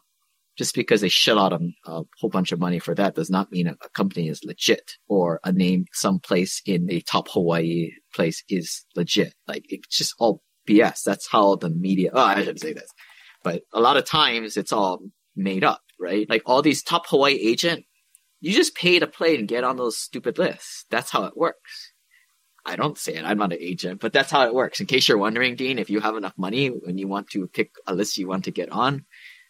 Just 0.57 0.75
because 0.75 1.01
they 1.01 1.09
shut 1.09 1.37
out 1.37 1.53
a, 1.53 1.59
a, 1.85 2.03
whole 2.19 2.29
bunch 2.29 2.51
of 2.51 2.59
money 2.59 2.77
for 2.77 2.93
that 2.93 3.15
does 3.15 3.29
not 3.29 3.51
mean 3.51 3.67
a, 3.67 3.71
a 3.83 3.89
company 3.89 4.27
is 4.27 4.43
legit 4.43 4.91
or 5.07 5.39
a 5.43 5.51
name 5.51 5.85
someplace 5.93 6.61
in 6.65 6.91
a 6.91 7.01
top 7.01 7.27
Hawaii 7.29 7.89
place 8.13 8.43
is 8.49 8.85
legit. 8.95 9.33
Like 9.47 9.65
it's 9.69 9.97
just 9.97 10.13
all 10.19 10.43
BS. 10.69 11.01
That's 11.03 11.27
how 11.27 11.55
the 11.55 11.69
media, 11.71 12.11
oh, 12.13 12.21
I 12.21 12.39
shouldn't 12.39 12.61
say 12.61 12.73
this 12.73 12.89
but 13.43 13.63
a 13.73 13.81
lot 13.81 13.97
of 13.97 14.05
times 14.05 14.57
it's 14.57 14.71
all 14.71 14.99
made 15.35 15.63
up, 15.63 15.81
right? 15.99 16.27
Like 16.29 16.43
all 16.45 16.61
these 16.61 16.81
top 16.81 17.05
Hawaii 17.07 17.35
agent, 17.35 17.85
you 18.39 18.53
just 18.53 18.75
pay 18.75 18.99
to 18.99 19.07
play 19.07 19.35
and 19.35 19.47
get 19.47 19.63
on 19.63 19.77
those 19.77 19.97
stupid 19.97 20.37
lists. 20.37 20.85
That's 20.89 21.11
how 21.11 21.25
it 21.25 21.37
works. 21.37 21.91
I 22.65 22.77
don't 22.77 22.97
say 22.97 23.15
it. 23.15 23.25
I'm 23.25 23.37
not 23.37 23.51
an 23.51 23.59
agent, 23.61 23.99
but 23.99 24.13
that's 24.13 24.31
how 24.31 24.47
it 24.47 24.53
works. 24.53 24.79
In 24.79 24.87
case 24.87 25.07
you're 25.07 25.17
wondering, 25.17 25.57
Dean, 25.57 25.77
if 25.77 25.89
you 25.89 25.99
have 25.99 26.15
enough 26.15 26.33
money 26.37 26.67
and 26.67 26.97
you 26.97 27.09
want 27.09 27.29
to 27.31 27.47
pick 27.47 27.71
a 27.85 27.93
list 27.93 28.17
you 28.17 28.27
want 28.27 28.45
to 28.45 28.51
get 28.51 28.71
on, 28.71 29.05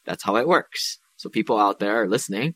that's 0.06 0.24
how 0.24 0.36
it 0.38 0.48
works. 0.48 1.00
So 1.16 1.30
people 1.30 1.60
out 1.60 1.80
there 1.80 2.02
are 2.02 2.08
listening. 2.08 2.56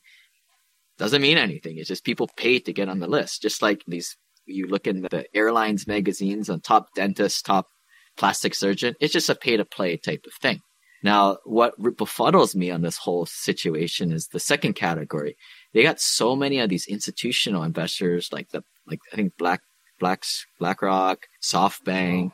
Doesn't 0.98 1.22
mean 1.22 1.38
anything. 1.38 1.78
It's 1.78 1.88
just 1.88 2.04
people 2.04 2.30
pay 2.38 2.60
to 2.60 2.74
get 2.74 2.90
on 2.90 3.00
the 3.00 3.08
list. 3.08 3.42
Just 3.42 3.62
like 3.62 3.84
these, 3.88 4.18
you 4.46 4.68
look 4.68 4.88
in 4.88 5.04
the 5.04 5.26
airlines 5.36 5.88
magazines 5.88 6.50
on 6.50 6.62
top 6.62 6.88
dentist, 6.96 7.46
top 7.46 7.68
plastic 8.18 8.56
surgeon. 8.56 8.96
It's 9.00 9.14
just 9.14 9.30
a 9.30 9.36
pay 9.36 9.58
to 9.58 9.66
play 9.66 9.96
type 9.98 10.26
of 10.26 10.34
thing. 10.42 10.62
Now, 11.04 11.38
what 11.46 11.80
befuddles 11.80 12.56
me 12.56 12.72
on 12.72 12.82
this 12.82 12.98
whole 12.98 13.28
situation 13.28 14.12
is 14.12 14.28
the 14.28 14.40
second 14.40 14.74
category. 14.74 15.38
They 15.74 15.84
got 15.84 16.00
so 16.00 16.36
many 16.36 16.60
of 16.60 16.70
these 16.70 16.88
institutional 16.88 17.64
investors, 17.64 18.30
like 18.32 18.50
the 18.50 18.64
like 18.88 19.00
I 19.14 19.16
think 19.16 19.34
Black 19.38 19.62
Blacks 20.00 20.46
BlackRock, 20.60 21.28
SoftBank, 21.44 22.32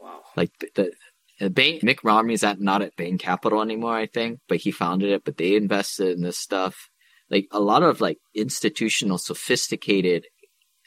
oh, 0.00 0.04
wow. 0.04 0.22
like 0.34 0.50
the, 0.60 0.68
the 0.74 0.92
Uh, 1.40 1.48
Bain, 1.48 1.80
Mitt 1.82 2.02
Romney's 2.02 2.44
at 2.44 2.60
not 2.60 2.82
at 2.82 2.96
Bain 2.96 3.18
Capital 3.18 3.60
anymore, 3.60 3.94
I 3.94 4.06
think, 4.06 4.40
but 4.48 4.58
he 4.58 4.70
founded 4.70 5.10
it. 5.10 5.24
But 5.24 5.36
they 5.36 5.56
invested 5.56 6.16
in 6.16 6.22
this 6.22 6.38
stuff. 6.38 6.88
Like 7.30 7.48
a 7.50 7.60
lot 7.60 7.82
of 7.82 8.00
like 8.00 8.18
institutional, 8.34 9.18
sophisticated 9.18 10.26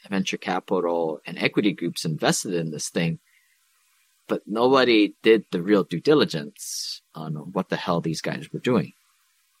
venture 0.08 0.38
capital 0.38 1.20
and 1.26 1.38
equity 1.38 1.72
groups 1.72 2.04
invested 2.04 2.54
in 2.54 2.70
this 2.70 2.88
thing, 2.88 3.18
but 4.28 4.42
nobody 4.46 5.14
did 5.22 5.44
the 5.50 5.62
real 5.62 5.84
due 5.84 6.00
diligence 6.00 7.02
on 7.14 7.34
what 7.34 7.68
the 7.68 7.76
hell 7.76 8.00
these 8.00 8.22
guys 8.22 8.48
were 8.52 8.60
doing. 8.60 8.92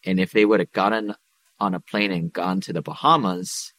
And 0.04 0.18
if 0.18 0.32
they 0.32 0.44
would 0.44 0.60
have 0.60 0.72
gotten 0.72 1.14
on 1.58 1.74
a 1.74 1.80
plane 1.80 2.10
and 2.10 2.32
gone 2.32 2.60
to 2.62 2.72
the 2.72 2.80
Bahamas, 2.80 3.74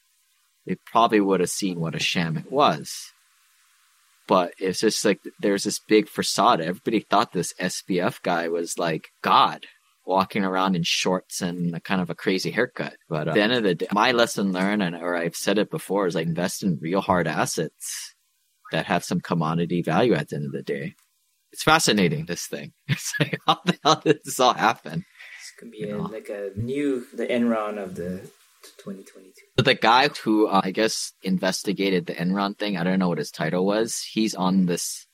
they 0.67 0.76
probably 0.86 1.19
would 1.19 1.39
have 1.39 1.50
seen 1.50 1.80
what 1.80 1.95
a 1.95 2.00
sham 2.00 2.38
it 2.38 2.52
was. 2.52 3.12
But 4.27 4.53
it's 4.60 4.79
just 4.79 5.03
like 5.03 5.19
there's 5.39 5.63
this 5.63 5.79
big 5.79 6.07
facade. 6.07 6.62
Everybody 6.62 7.01
thought 7.01 7.34
this 7.34 7.53
SBF 7.60 8.21
guy 8.21 8.47
was 8.47 8.77
like 8.77 9.10
God 9.21 9.65
walking 10.05 10.43
around 10.43 10.75
in 10.75 10.84
shorts 10.84 11.41
and 11.41 11.75
a 11.75 11.79
kind 11.79 12.01
of 12.01 12.10
a 12.10 12.15
crazy 12.15 12.51
haircut. 12.51 12.95
But 13.10 13.27
uh, 13.27 13.31
at 13.31 13.34
the 13.36 13.41
end 13.41 13.53
of 13.53 13.63
the 13.63 13.75
day, 13.75 13.88
my 13.91 14.12
lesson 14.12 14.51
learned, 14.51 14.84
and 14.84 14.95
or 14.95 15.15
I've 15.15 15.36
said 15.36 15.57
it 15.57 15.69
before, 15.69 16.07
is 16.07 16.15
like 16.15 16.27
invest 16.27 16.63
in 16.63 16.79
real 16.81 17.01
hard 17.01 17.27
assets 17.27 18.15
that 18.71 18.86
have 18.86 19.03
some 19.03 19.19
commodity 19.19 19.81
value 19.81 20.13
at 20.13 20.29
the 20.29 20.38
end 20.38 20.45
of 20.45 20.51
the 20.53 20.63
day 20.63 20.95
it's 21.51 21.63
fascinating. 21.63 22.25
This 22.25 22.47
thing. 22.47 22.73
It's 22.88 23.13
like 23.19 23.39
how 23.45 23.60
the 23.65 23.77
hell 23.84 24.01
did 24.03 24.19
this 24.23 24.39
all 24.39 24.53
happen? 24.53 25.05
It's 25.39 25.53
gonna 25.60 25.71
be 25.71 25.89
a, 25.89 25.97
like 25.97 26.29
a 26.29 26.51
new 26.55 27.05
the 27.13 27.27
Enron 27.27 27.77
of 27.77 27.95
the 27.95 28.29
2022. 28.78 29.34
But 29.56 29.65
the 29.65 29.76
guy 29.76 30.10
who 30.10 30.47
uh, 30.47 30.62
I 30.63 30.71
guess 30.71 31.13
investigated 31.24 32.06
the 32.06 32.13
Enron 32.13 32.58
thing, 32.58 32.78
I 32.78 32.84
don't 32.84 33.00
know 33.00 33.10
what 33.10 33.17
his 33.17 33.32
title 33.32 33.65
was. 33.65 34.02
He's 34.12 34.36
on 34.36 34.65
this. 34.65 35.08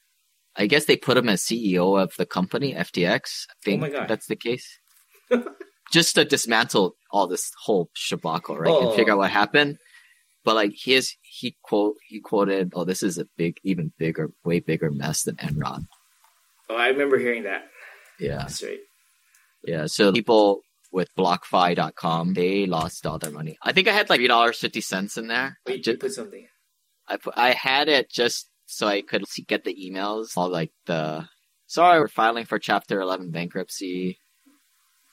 I 0.55 0.65
guess 0.65 0.85
they 0.85 0.97
put 0.97 1.17
him 1.17 1.29
as 1.29 1.43
CEO 1.43 2.01
of 2.01 2.13
the 2.17 2.25
company 2.25 2.73
FTX. 2.73 3.45
I 3.49 3.53
think 3.63 3.83
oh 3.83 4.05
that's 4.07 4.27
the 4.27 4.35
case. 4.35 4.79
Just 5.91 6.15
to 6.15 6.25
dismantle 6.25 6.95
all 7.11 7.27
this 7.27 7.51
whole 7.63 7.89
shabacle, 7.95 8.57
right, 8.59 8.69
oh. 8.69 8.87
and 8.87 8.95
figure 8.95 9.13
out 9.13 9.19
what 9.19 9.31
happened. 9.31 9.77
But 10.43 10.55
like 10.55 10.73
his, 10.75 11.13
he 11.21 11.55
quote 11.63 11.95
he 12.07 12.19
quoted, 12.19 12.71
"Oh, 12.75 12.83
this 12.83 13.03
is 13.03 13.17
a 13.17 13.25
big, 13.37 13.57
even 13.63 13.93
bigger, 13.97 14.31
way 14.43 14.59
bigger 14.59 14.91
mess 14.91 15.23
than 15.23 15.35
Enron." 15.37 15.85
Oh, 16.69 16.75
I 16.75 16.89
remember 16.89 17.17
hearing 17.17 17.43
that. 17.43 17.69
Yeah. 18.19 18.39
That's 18.39 18.63
right. 18.63 18.79
Yeah. 19.63 19.85
So 19.85 20.11
people 20.11 20.61
with 20.97 21.13
BlockFi.com, 21.15 22.33
they 22.33 22.65
lost 22.65 23.05
all 23.05 23.19
their 23.19 23.29
money. 23.29 23.55
I 23.61 23.71
think 23.71 23.87
I 23.87 23.91
had 23.91 24.09
like 24.09 24.17
three 24.17 24.27
dollars 24.27 24.57
fifty 24.57 24.81
cents 24.81 25.15
in 25.15 25.27
there. 25.27 25.59
Wait, 25.67 25.83
just, 25.83 25.99
put 25.99 26.11
something. 26.11 26.47
I 27.07 27.17
put. 27.17 27.35
I 27.37 27.51
had 27.51 27.87
it 27.87 28.09
just 28.09 28.49
so 28.65 28.87
I 28.87 29.03
could 29.03 29.23
get 29.47 29.63
the 29.63 29.75
emails. 29.75 30.35
All 30.35 30.49
like 30.49 30.71
the 30.87 31.29
sorry, 31.67 31.99
we're 31.99 32.07
filing 32.07 32.45
for 32.45 32.57
Chapter 32.57 32.99
Eleven 32.99 33.29
bankruptcy, 33.29 34.17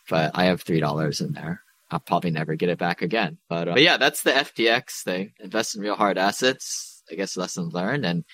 but 0.08 0.30
I 0.34 0.46
have 0.46 0.62
three 0.62 0.80
dollars 0.80 1.20
in 1.20 1.34
there. 1.34 1.60
I'll 1.90 2.00
probably 2.00 2.30
never 2.30 2.56
get 2.56 2.70
it 2.70 2.78
back 2.78 3.02
again. 3.02 3.36
But, 3.50 3.68
uh, 3.68 3.74
but 3.74 3.82
yeah, 3.82 3.98
that's 3.98 4.22
the 4.22 4.30
FTX 4.30 5.02
thing. 5.04 5.32
Invest 5.38 5.76
in 5.76 5.82
real 5.82 5.96
hard 5.96 6.16
assets. 6.16 7.02
I 7.12 7.14
guess 7.14 7.36
lessons 7.36 7.74
learned 7.74 8.06
and 8.06 8.24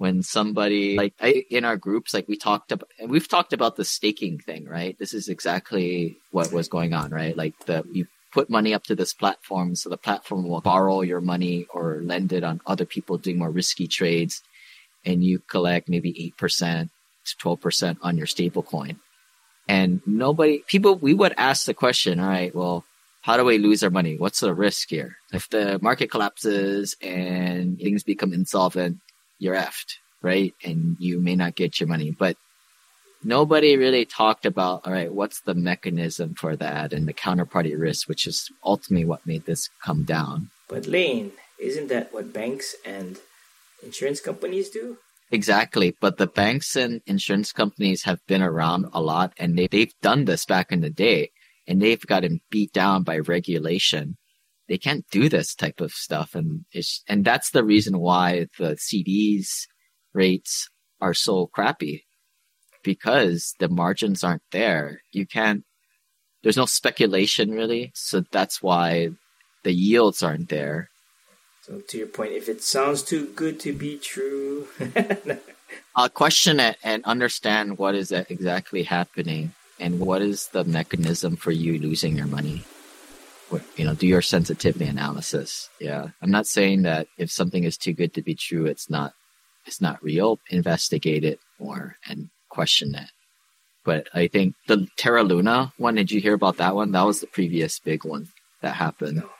when 0.00 0.22
somebody 0.22 0.96
like 0.96 1.14
I, 1.20 1.44
in 1.50 1.64
our 1.64 1.76
groups 1.76 2.14
like 2.14 2.28
we 2.28 2.36
talked 2.36 2.72
about 2.72 2.88
and 2.98 3.10
we've 3.10 3.28
talked 3.28 3.52
about 3.52 3.76
the 3.76 3.84
staking 3.84 4.38
thing 4.38 4.66
right 4.66 4.98
this 4.98 5.14
is 5.14 5.28
exactly 5.28 6.16
what 6.32 6.52
was 6.52 6.68
going 6.68 6.94
on 6.94 7.10
right 7.10 7.36
like 7.36 7.54
the 7.66 7.84
you 7.92 8.06
put 8.32 8.50
money 8.50 8.74
up 8.74 8.84
to 8.84 8.96
this 8.96 9.14
platform 9.14 9.74
so 9.74 9.90
the 9.90 9.98
platform 9.98 10.48
will 10.48 10.62
borrow 10.62 11.02
your 11.02 11.20
money 11.20 11.66
or 11.74 12.00
lend 12.02 12.32
it 12.32 12.44
on 12.44 12.60
other 12.66 12.86
people 12.86 13.18
doing 13.18 13.38
more 13.38 13.50
risky 13.50 13.86
trades 13.86 14.42
and 15.04 15.24
you 15.24 15.40
collect 15.40 15.88
maybe 15.88 16.32
8% 16.38 16.90
to 17.26 17.36
12% 17.36 17.98
on 18.02 18.16
your 18.18 18.26
stable 18.26 18.62
coin 18.62 19.00
And 19.68 20.02
nobody, 20.06 20.64
people, 20.66 20.96
we 20.96 21.14
would 21.14 21.34
ask 21.38 21.66
the 21.66 21.74
question, 21.74 22.20
all 22.20 22.28
right, 22.28 22.54
well, 22.54 22.84
how 23.22 23.36
do 23.36 23.44
we 23.44 23.58
lose 23.58 23.82
our 23.84 23.90
money? 23.90 24.16
What's 24.16 24.40
the 24.40 24.54
risk 24.54 24.90
here? 24.90 25.16
If 25.32 25.48
the 25.50 25.78
market 25.82 26.10
collapses 26.10 26.96
and 27.02 27.78
things 27.78 28.02
become 28.02 28.32
insolvent, 28.32 28.98
you're 29.40 29.56
effed, 29.56 29.96
right? 30.22 30.54
And 30.62 30.96
you 31.00 31.18
may 31.18 31.34
not 31.34 31.56
get 31.56 31.80
your 31.80 31.88
money. 31.88 32.12
But 32.12 32.36
nobody 33.24 33.76
really 33.76 34.04
talked 34.04 34.46
about, 34.46 34.86
all 34.86 34.92
right, 34.92 35.12
what's 35.12 35.40
the 35.40 35.54
mechanism 35.54 36.34
for 36.34 36.54
that 36.56 36.92
and 36.92 37.08
the 37.08 37.12
counterparty 37.12 37.76
risk, 37.76 38.08
which 38.08 38.26
is 38.26 38.48
ultimately 38.64 39.04
what 39.04 39.26
made 39.26 39.46
this 39.46 39.68
come 39.82 40.04
down. 40.04 40.50
But 40.68 40.86
Lane, 40.86 41.32
isn't 41.58 41.88
that 41.88 42.14
what 42.14 42.32
banks 42.32 42.76
and 42.86 43.18
insurance 43.82 44.20
companies 44.20 44.70
do? 44.70 44.98
Exactly. 45.32 45.96
But 46.00 46.18
the 46.18 46.26
banks 46.26 46.76
and 46.76 47.02
insurance 47.06 47.52
companies 47.52 48.02
have 48.04 48.24
been 48.26 48.42
around 48.42 48.86
a 48.92 49.00
lot 49.00 49.32
and 49.38 49.58
they, 49.58 49.68
they've 49.68 49.94
done 50.02 50.24
this 50.24 50.44
back 50.44 50.72
in 50.72 50.80
the 50.80 50.90
day 50.90 51.30
and 51.66 51.80
they've 51.80 52.04
gotten 52.04 52.40
beat 52.50 52.72
down 52.72 53.04
by 53.04 53.18
regulation. 53.18 54.16
They 54.70 54.78
can't 54.78 55.04
do 55.10 55.28
this 55.28 55.56
type 55.56 55.80
of 55.80 55.90
stuff. 55.90 56.36
And 56.36 56.64
it's, 56.72 57.02
and 57.08 57.24
that's 57.24 57.50
the 57.50 57.64
reason 57.64 57.98
why 57.98 58.46
the 58.56 58.76
CDs 58.76 59.66
rates 60.14 60.68
are 61.00 61.12
so 61.12 61.48
crappy 61.48 62.06
because 62.84 63.56
the 63.58 63.68
margins 63.68 64.22
aren't 64.22 64.44
there. 64.52 65.02
You 65.10 65.26
can't, 65.26 65.64
there's 66.44 66.56
no 66.56 66.66
speculation 66.66 67.50
really. 67.50 67.90
So 67.96 68.22
that's 68.30 68.62
why 68.62 69.10
the 69.64 69.72
yields 69.72 70.22
aren't 70.22 70.50
there. 70.50 70.88
So 71.62 71.80
to 71.80 71.98
your 71.98 72.06
point, 72.06 72.32
if 72.34 72.48
it 72.48 72.62
sounds 72.62 73.02
too 73.02 73.26
good 73.34 73.58
to 73.60 73.72
be 73.72 73.98
true, 73.98 74.68
I'll 75.96 76.08
question 76.08 76.60
it 76.60 76.76
and 76.84 77.04
understand 77.04 77.76
what 77.76 77.96
is 77.96 78.12
exactly 78.12 78.84
happening 78.84 79.52
and 79.80 79.98
what 79.98 80.22
is 80.22 80.46
the 80.48 80.62
mechanism 80.62 81.34
for 81.34 81.50
you 81.50 81.76
losing 81.76 82.16
your 82.16 82.28
money. 82.28 82.62
You 83.76 83.84
know, 83.84 83.94
do 83.94 84.06
your 84.06 84.22
sensitivity 84.22 84.86
analysis. 84.86 85.68
Yeah, 85.80 86.08
I'm 86.22 86.30
not 86.30 86.46
saying 86.46 86.82
that 86.82 87.08
if 87.18 87.30
something 87.30 87.64
is 87.64 87.76
too 87.76 87.92
good 87.92 88.14
to 88.14 88.22
be 88.22 88.34
true, 88.34 88.66
it's 88.66 88.88
not. 88.88 89.12
It's 89.66 89.80
not 89.80 90.02
real. 90.02 90.38
Investigate 90.50 91.24
it 91.24 91.38
more 91.58 91.96
and 92.08 92.30
question 92.48 92.94
it. 92.94 93.10
But 93.84 94.08
I 94.14 94.26
think 94.26 94.54
the 94.68 94.86
Terra 94.96 95.22
Luna 95.22 95.72
one. 95.76 95.96
Did 95.96 96.10
you 96.10 96.20
hear 96.20 96.34
about 96.34 96.58
that 96.58 96.74
one? 96.74 96.92
That 96.92 97.06
was 97.06 97.20
the 97.20 97.26
previous 97.26 97.78
big 97.78 98.04
one 98.04 98.28
that 98.62 98.76
happened. 98.76 99.18
No. 99.18 99.30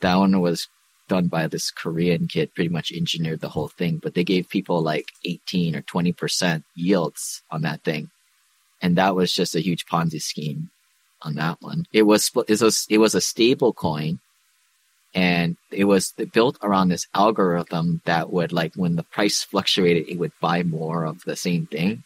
That 0.00 0.16
one 0.16 0.40
was 0.40 0.68
done 1.08 1.28
by 1.28 1.46
this 1.46 1.70
Korean 1.70 2.26
kid, 2.26 2.54
pretty 2.54 2.68
much 2.70 2.92
engineered 2.92 3.40
the 3.40 3.50
whole 3.50 3.68
thing, 3.68 3.98
but 4.02 4.14
they 4.14 4.24
gave 4.24 4.48
people 4.48 4.82
like 4.82 5.06
18 5.24 5.76
or 5.76 5.82
20% 5.82 6.64
yields 6.74 7.42
on 7.50 7.62
that 7.62 7.84
thing. 7.84 8.10
And 8.82 8.96
that 8.96 9.14
was 9.14 9.32
just 9.32 9.54
a 9.54 9.62
huge 9.62 9.86
Ponzi 9.86 10.20
scheme 10.20 10.70
on 11.26 11.34
that 11.34 11.60
one. 11.60 11.86
It 11.92 12.02
was, 12.02 12.30
it 12.48 12.60
was, 12.60 12.86
it 12.88 12.98
was 12.98 13.14
a 13.14 13.20
stable 13.20 13.72
coin 13.72 14.20
and 15.14 15.56
it 15.70 15.84
was 15.84 16.12
built 16.32 16.58
around 16.62 16.88
this 16.88 17.06
algorithm 17.14 18.02
that 18.04 18.30
would 18.30 18.52
like 18.52 18.74
when 18.74 18.96
the 18.96 19.02
price 19.02 19.42
fluctuated, 19.42 20.08
it 20.08 20.18
would 20.18 20.32
buy 20.40 20.62
more 20.62 21.04
of 21.04 21.24
the 21.24 21.36
same 21.36 21.66
thing. 21.66 22.04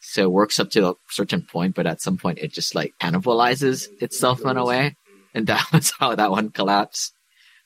So 0.00 0.24
it 0.24 0.30
works 0.30 0.60
up 0.60 0.70
to 0.72 0.90
a 0.90 0.94
certain 1.08 1.42
point, 1.42 1.74
but 1.74 1.86
at 1.86 2.02
some 2.02 2.18
point 2.18 2.38
it 2.38 2.52
just 2.52 2.74
like 2.74 2.94
cannibalizes 3.00 3.88
itself 4.02 4.42
in 4.42 4.58
a 4.58 4.64
way. 4.64 4.96
And 5.34 5.46
that 5.52 5.72
was 5.72 5.92
how 5.98 6.14
that 6.14 6.30
one 6.30 6.50
collapsed. 6.50 7.14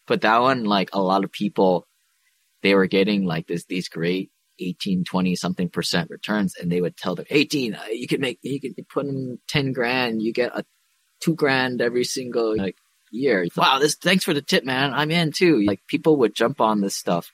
But 0.07 0.21
that 0.21 0.41
one, 0.41 0.65
like 0.65 0.91
a 0.93 1.03
lot 1.03 1.25
of 1.25 1.33
people, 1.33 1.87
they 2.63 2.75
were 2.77 2.87
getting 2.87 3.25
like 3.25 3.49
this, 3.49 3.65
these 3.65 3.89
great 3.89 4.31
18, 4.69 5.05
20 5.05 5.35
something 5.37 5.69
percent 5.69 6.11
returns. 6.11 6.55
And 6.57 6.71
they 6.71 6.81
would 6.81 6.97
tell 6.97 7.15
them, 7.15 7.27
18, 7.31 7.75
uh, 7.75 7.81
you 7.91 8.07
can 8.07 8.21
make, 8.21 8.39
you 8.43 8.61
can 8.61 8.75
put 8.89 9.07
in 9.07 9.39
10 9.49 9.73
grand, 9.73 10.23
you 10.23 10.33
get 10.33 10.53
a 10.57 10.65
two 11.21 11.35
grand 11.35 11.81
every 11.81 12.05
single 12.05 12.57
like 12.57 12.77
year. 13.11 13.47
Wow. 13.57 13.79
This, 13.79 13.95
thanks 13.95 14.25
for 14.25 14.35
the 14.35 14.43
tip, 14.43 14.65
man. 14.65 14.93
I'm 14.93 15.11
in 15.11 15.33
too. 15.33 15.63
Like 15.63 15.81
people 15.87 16.17
would 16.19 16.35
jump 16.35 16.61
on 16.61 16.81
this 16.81 16.97
stuff 16.97 17.31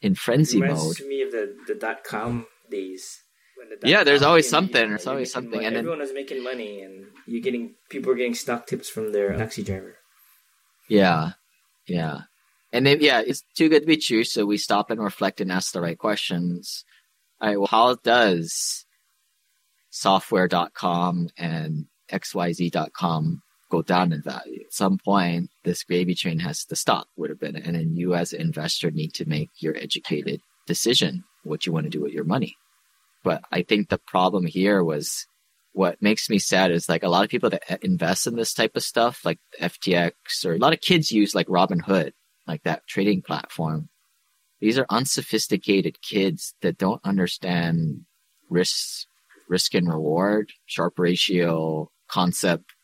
in 0.00 0.14
frenzy 0.14 0.60
reminds 0.60 1.00
mode. 1.00 1.08
me 1.08 1.22
of 1.22 1.32
the, 1.32 1.56
the 1.66 1.74
dot 1.74 2.04
com 2.04 2.46
days. 2.70 3.18
the 3.82 3.88
Yeah, 3.88 4.04
there's 4.04 4.22
always 4.22 4.48
something, 4.48 4.88
there's 4.88 5.06
always 5.06 5.30
something, 5.32 5.52
money. 5.52 5.66
and 5.66 5.76
then- 5.76 5.80
everyone 5.80 5.98
was 6.00 6.14
making 6.14 6.42
money, 6.42 6.80
and 6.82 7.04
you're 7.26 7.42
getting 7.42 7.74
people 7.90 8.10
are 8.12 8.14
getting 8.16 8.34
stock 8.34 8.66
tips 8.66 8.88
from 8.88 9.12
their 9.12 9.36
taxi 9.36 9.62
driver. 9.62 9.96
Yeah. 10.88 11.32
Yeah. 11.86 12.22
And 12.72 12.86
yeah, 13.00 13.20
it's 13.20 13.42
too 13.56 13.68
good 13.68 13.80
to 13.80 13.86
be 13.86 13.96
true. 13.96 14.24
So 14.24 14.46
we 14.46 14.56
stop 14.56 14.90
and 14.90 15.00
reflect 15.00 15.40
and 15.40 15.50
ask 15.50 15.72
the 15.72 15.80
right 15.80 15.98
questions. 15.98 16.84
All 17.40 17.48
right. 17.48 17.58
Well, 17.58 17.66
how 17.66 17.96
does 17.96 18.86
software.com 19.90 21.30
and 21.36 21.86
XYZ.com 22.12 23.42
go 23.70 23.82
down 23.82 24.12
in 24.12 24.22
value? 24.22 24.60
At 24.66 24.72
some 24.72 24.98
point, 24.98 25.50
this 25.64 25.82
gravy 25.82 26.14
train 26.14 26.38
has 26.40 26.64
to 26.66 26.76
stop, 26.76 27.08
would 27.16 27.30
have 27.30 27.40
been. 27.40 27.56
And 27.56 27.74
then 27.74 27.96
you 27.96 28.14
as 28.14 28.32
an 28.32 28.40
investor 28.40 28.90
need 28.90 29.14
to 29.14 29.28
make 29.28 29.50
your 29.58 29.76
educated 29.76 30.40
decision 30.66 31.24
what 31.42 31.66
you 31.66 31.72
want 31.72 31.84
to 31.84 31.90
do 31.90 32.02
with 32.02 32.12
your 32.12 32.24
money. 32.24 32.56
But 33.24 33.42
I 33.50 33.62
think 33.62 33.88
the 33.88 33.98
problem 33.98 34.46
here 34.46 34.84
was 34.84 35.26
what 35.72 36.00
makes 36.00 36.30
me 36.30 36.38
sad 36.38 36.70
is 36.70 36.88
like 36.88 37.02
a 37.02 37.08
lot 37.08 37.24
of 37.24 37.30
people 37.30 37.50
that 37.50 37.82
invest 37.82 38.26
in 38.26 38.36
this 38.36 38.54
type 38.54 38.76
of 38.76 38.82
stuff, 38.82 39.24
like 39.24 39.38
FTX 39.60 40.12
or 40.44 40.54
a 40.54 40.58
lot 40.58 40.72
of 40.72 40.80
kids 40.80 41.12
use 41.12 41.34
like 41.34 41.46
Robinhood, 41.46 42.12
like 42.50 42.64
that 42.64 42.86
trading 42.86 43.22
platform. 43.22 43.88
These 44.60 44.76
are 44.78 44.86
unsophisticated 44.90 46.02
kids 46.02 46.54
that 46.62 46.76
don't 46.76 47.00
understand 47.04 48.02
risk, 48.50 49.06
risk 49.48 49.74
and 49.74 49.88
reward, 49.88 50.52
Sharpe 50.66 50.98
ratio 50.98 51.90
concept. 52.08 52.74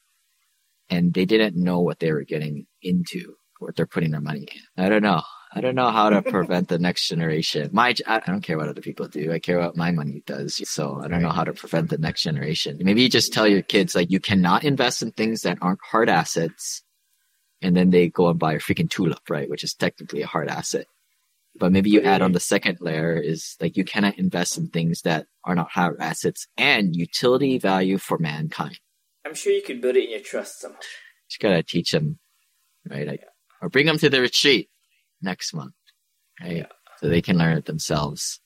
And 0.89 1.13
they 1.13 1.25
didn't 1.25 1.57
know 1.57 1.81
what 1.81 1.99
they 1.99 2.13
were 2.13 2.23
getting 2.23 2.67
into, 2.81 3.35
what 3.59 3.75
they're 3.75 3.87
putting 3.87 4.13
their 4.13 4.21
money 4.21 4.47
in. 4.77 4.85
I 4.85 4.89
don't 4.89 5.03
know. 5.03 5.23
I 5.53 5.61
don't 5.61 5.75
know 5.75 5.91
how 5.91 6.11
to 6.11 6.23
prevent 6.37 6.69
the 6.69 6.79
next 6.79 7.09
generation. 7.09 7.71
My, 7.73 7.93
I 8.07 8.21
don't 8.21 8.43
care 8.43 8.57
what 8.57 8.69
other 8.69 8.81
people 8.81 9.09
do. 9.09 9.33
I 9.33 9.41
care 9.41 9.59
what 9.59 9.77
my 9.77 9.91
money 9.91 10.23
does. 10.27 10.61
So 10.69 11.01
I 11.03 11.09
don't 11.09 11.23
know 11.23 11.31
how 11.31 11.45
to 11.45 11.53
prevent 11.53 11.91
the 11.91 11.99
next 11.99 12.23
generation. 12.23 12.79
Maybe 12.81 13.03
you 13.03 13.09
just 13.09 13.33
tell 13.33 13.49
your 13.49 13.63
kids 13.63 13.97
like 13.97 14.11
you 14.11 14.21
cannot 14.21 14.63
invest 14.65 15.03
in 15.03 15.11
things 15.11 15.43
that 15.43 15.59
aren't 15.61 15.81
hard 15.91 16.09
assets. 16.09 16.83
And 17.63 17.77
then 17.77 17.91
they 17.91 18.09
go 18.09 18.29
and 18.29 18.39
buy 18.39 18.55
a 18.55 18.59
freaking 18.59 18.91
tulip, 18.91 19.31
right? 19.31 19.49
Which 19.49 19.65
is 19.65 19.75
technically 19.75 20.23
a 20.23 20.27
hard 20.27 20.49
asset. 20.49 20.87
But 21.59 21.73
maybe 21.73 21.89
you 21.89 22.03
add 22.03 22.21
on 22.21 22.33
the 22.33 22.41
second 22.41 22.79
layer 22.81 23.17
is 23.17 23.57
like 23.61 23.77
you 23.77 23.85
cannot 23.85 24.19
invest 24.19 24.59
in 24.59 24.69
things 24.69 25.03
that 25.03 25.27
are 25.45 25.55
not 25.55 25.71
hard 25.71 25.97
assets 26.01 26.47
and 26.59 26.95
utility 26.95 27.59
value 27.59 27.97
for 27.97 28.19
mankind. 28.19 28.79
I'm 29.25 29.35
sure 29.35 29.53
you 29.53 29.63
could 29.63 29.81
build 29.81 29.97
it 29.97 30.05
in 30.05 30.11
your 30.11 30.21
trust 30.21 30.61
somehow. 30.61 30.79
Just 31.29 31.41
gotta 31.41 31.63
teach 31.63 31.93
them, 31.93 32.19
right? 32.89 33.07
Like, 33.07 33.25
or 33.63 33.71
bring 33.71 33.87
them 33.87 33.99
to 33.99 34.11
the 34.11 34.21
retreat 34.21 34.69
next 35.23 35.55
month, 35.55 35.73
right? 36.43 36.59
Yeah. 36.59 36.67
So 36.99 37.09
they 37.09 37.23
can 37.23 37.39
learn 37.39 37.57
it 37.57 37.65
themselves. 37.65 38.41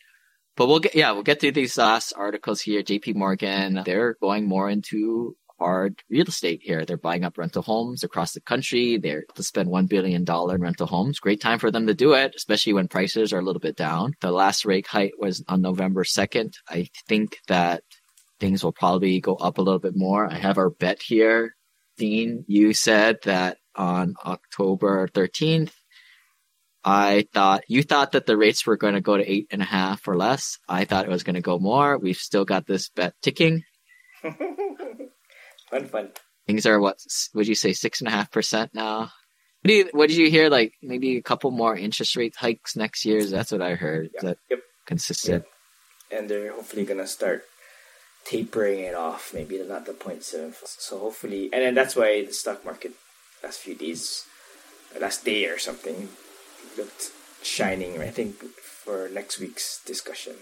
But 0.57 0.67
we'll 0.67 0.81
get, 0.81 0.95
yeah, 0.95 1.13
we'll 1.13 1.23
get 1.23 1.41
through 1.41 1.53
these 1.53 1.79
last 1.79 2.13
articles 2.17 2.61
here. 2.61 2.83
JP 2.83 3.15
Morgan, 3.15 3.83
they're 3.85 4.15
going 4.21 4.47
more 4.47 4.69
into 4.69 5.37
hard 5.61 6.03
real 6.09 6.27
estate 6.27 6.61
here. 6.63 6.85
They're 6.85 6.97
buying 6.97 7.23
up 7.23 7.37
rental 7.37 7.63
homes 7.63 8.03
across 8.03 8.33
the 8.33 8.41
country. 8.41 8.97
They're 8.97 9.25
to 9.35 9.43
spend 9.43 9.69
$1 9.69 9.89
billion 9.89 10.25
in 10.27 10.61
rental 10.61 10.87
homes. 10.87 11.21
Great 11.21 11.41
time 11.41 11.59
for 11.59 11.71
them 11.71 11.87
to 11.87 11.95
do 11.95 12.15
it, 12.15 12.35
especially 12.35 12.73
when 12.73 12.89
prices 12.89 13.33
are 13.33 13.39
a 13.39 13.43
little 13.43 13.61
bit 13.61 13.77
down. 13.77 14.15
The 14.21 14.33
last 14.33 14.65
rate 14.65 14.87
hike 14.87 15.13
was 15.19 15.45
on 15.49 15.61
November 15.61 16.03
2nd. 16.03 16.55
I 16.69 16.89
think 17.07 17.39
that 17.49 17.83
things 18.41 18.65
will 18.65 18.73
probably 18.73 19.21
go 19.21 19.35
up 19.37 19.59
a 19.59 19.63
little 19.63 19.79
bit 19.79 19.95
more. 19.95 20.27
I 20.27 20.39
have 20.39 20.57
our 20.57 20.71
bet 20.71 21.03
here. 21.03 21.55
Dean, 21.99 22.45
you 22.49 22.73
said 22.73 23.19
that 23.25 23.59
on 23.77 24.15
October 24.25 25.07
13th, 25.09 25.73
I 26.83 27.27
thought 27.35 27.65
you 27.69 27.83
thought 27.83 28.13
that 28.13 28.25
the 28.25 28.39
rates 28.39 28.67
were 28.67 28.79
going 28.79 28.95
to 28.95 29.03
go 29.03 29.19
to 29.19 29.31
eight 29.31 29.49
and 29.51 29.61
a 29.61 29.67
half 29.67 30.09
or 30.09 30.17
less. 30.17 30.59
I 30.67 30.87
thought 30.87 31.05
it 31.05 31.11
was 31.11 31.25
going 31.25 31.35
to 31.35 31.43
go 31.43 31.59
more. 31.59 31.99
We've 31.99 32.17
still 32.17 32.47
got 32.47 32.67
this 32.67 32.89
bet 32.89 33.13
ticking. 33.21 33.65
fun, 35.71 35.87
fun. 35.87 36.09
Things 36.47 36.67
are 36.67 36.81
what 36.81 36.99
would 37.35 37.47
you 37.49 37.55
say 37.55 37.73
six 37.73 38.01
and 38.01 38.09
a 38.09 38.11
half 38.11 38.31
percent 38.31 38.75
now? 38.75 39.13
What, 39.63 39.69
do 39.69 39.73
you, 39.75 39.89
what 39.93 40.09
did 40.09 40.17
you 40.17 40.31
hear? 40.31 40.49
Like 40.49 40.73
maybe 40.83 41.17
a 41.17 41.23
couple 41.23 41.51
more 41.51 41.77
interest 41.77 42.17
rate 42.17 42.35
hikes 42.37 42.77
next 42.77 43.05
year. 43.05 43.25
That's 43.25 43.53
what 43.53 43.63
I 43.63 43.75
heard. 43.75 44.11
Is 44.15 44.23
that 44.23 44.39
Yep. 44.51 44.61
consistent? 44.87 45.45
And 46.11 46.29
they're 46.29 46.53
hopefully 46.53 46.85
gonna 46.85 47.07
start 47.07 47.45
tapering 48.25 48.81
it 48.81 48.95
off. 48.95 49.33
Maybe 49.33 49.63
not 49.63 49.87
the 49.87 49.93
point 49.93 50.25
seven. 50.25 50.55
So 50.65 50.99
hopefully, 50.99 51.51
and 51.53 51.63
then 51.63 51.75
that's 51.75 51.95
why 51.95 52.25
the 52.25 52.33
stock 52.33 52.65
market 52.65 52.93
last 53.45 53.61
few 53.61 53.75
days, 53.75 54.25
last 55.01 55.25
day 55.25 55.47
or 55.47 55.59
something, 55.59 56.09
looked 56.77 57.13
shining. 57.43 58.01
I 58.01 58.09
think 58.09 58.37
for 58.59 59.09
next 59.13 59.39
week's 59.39 59.81
discussion. 59.85 60.35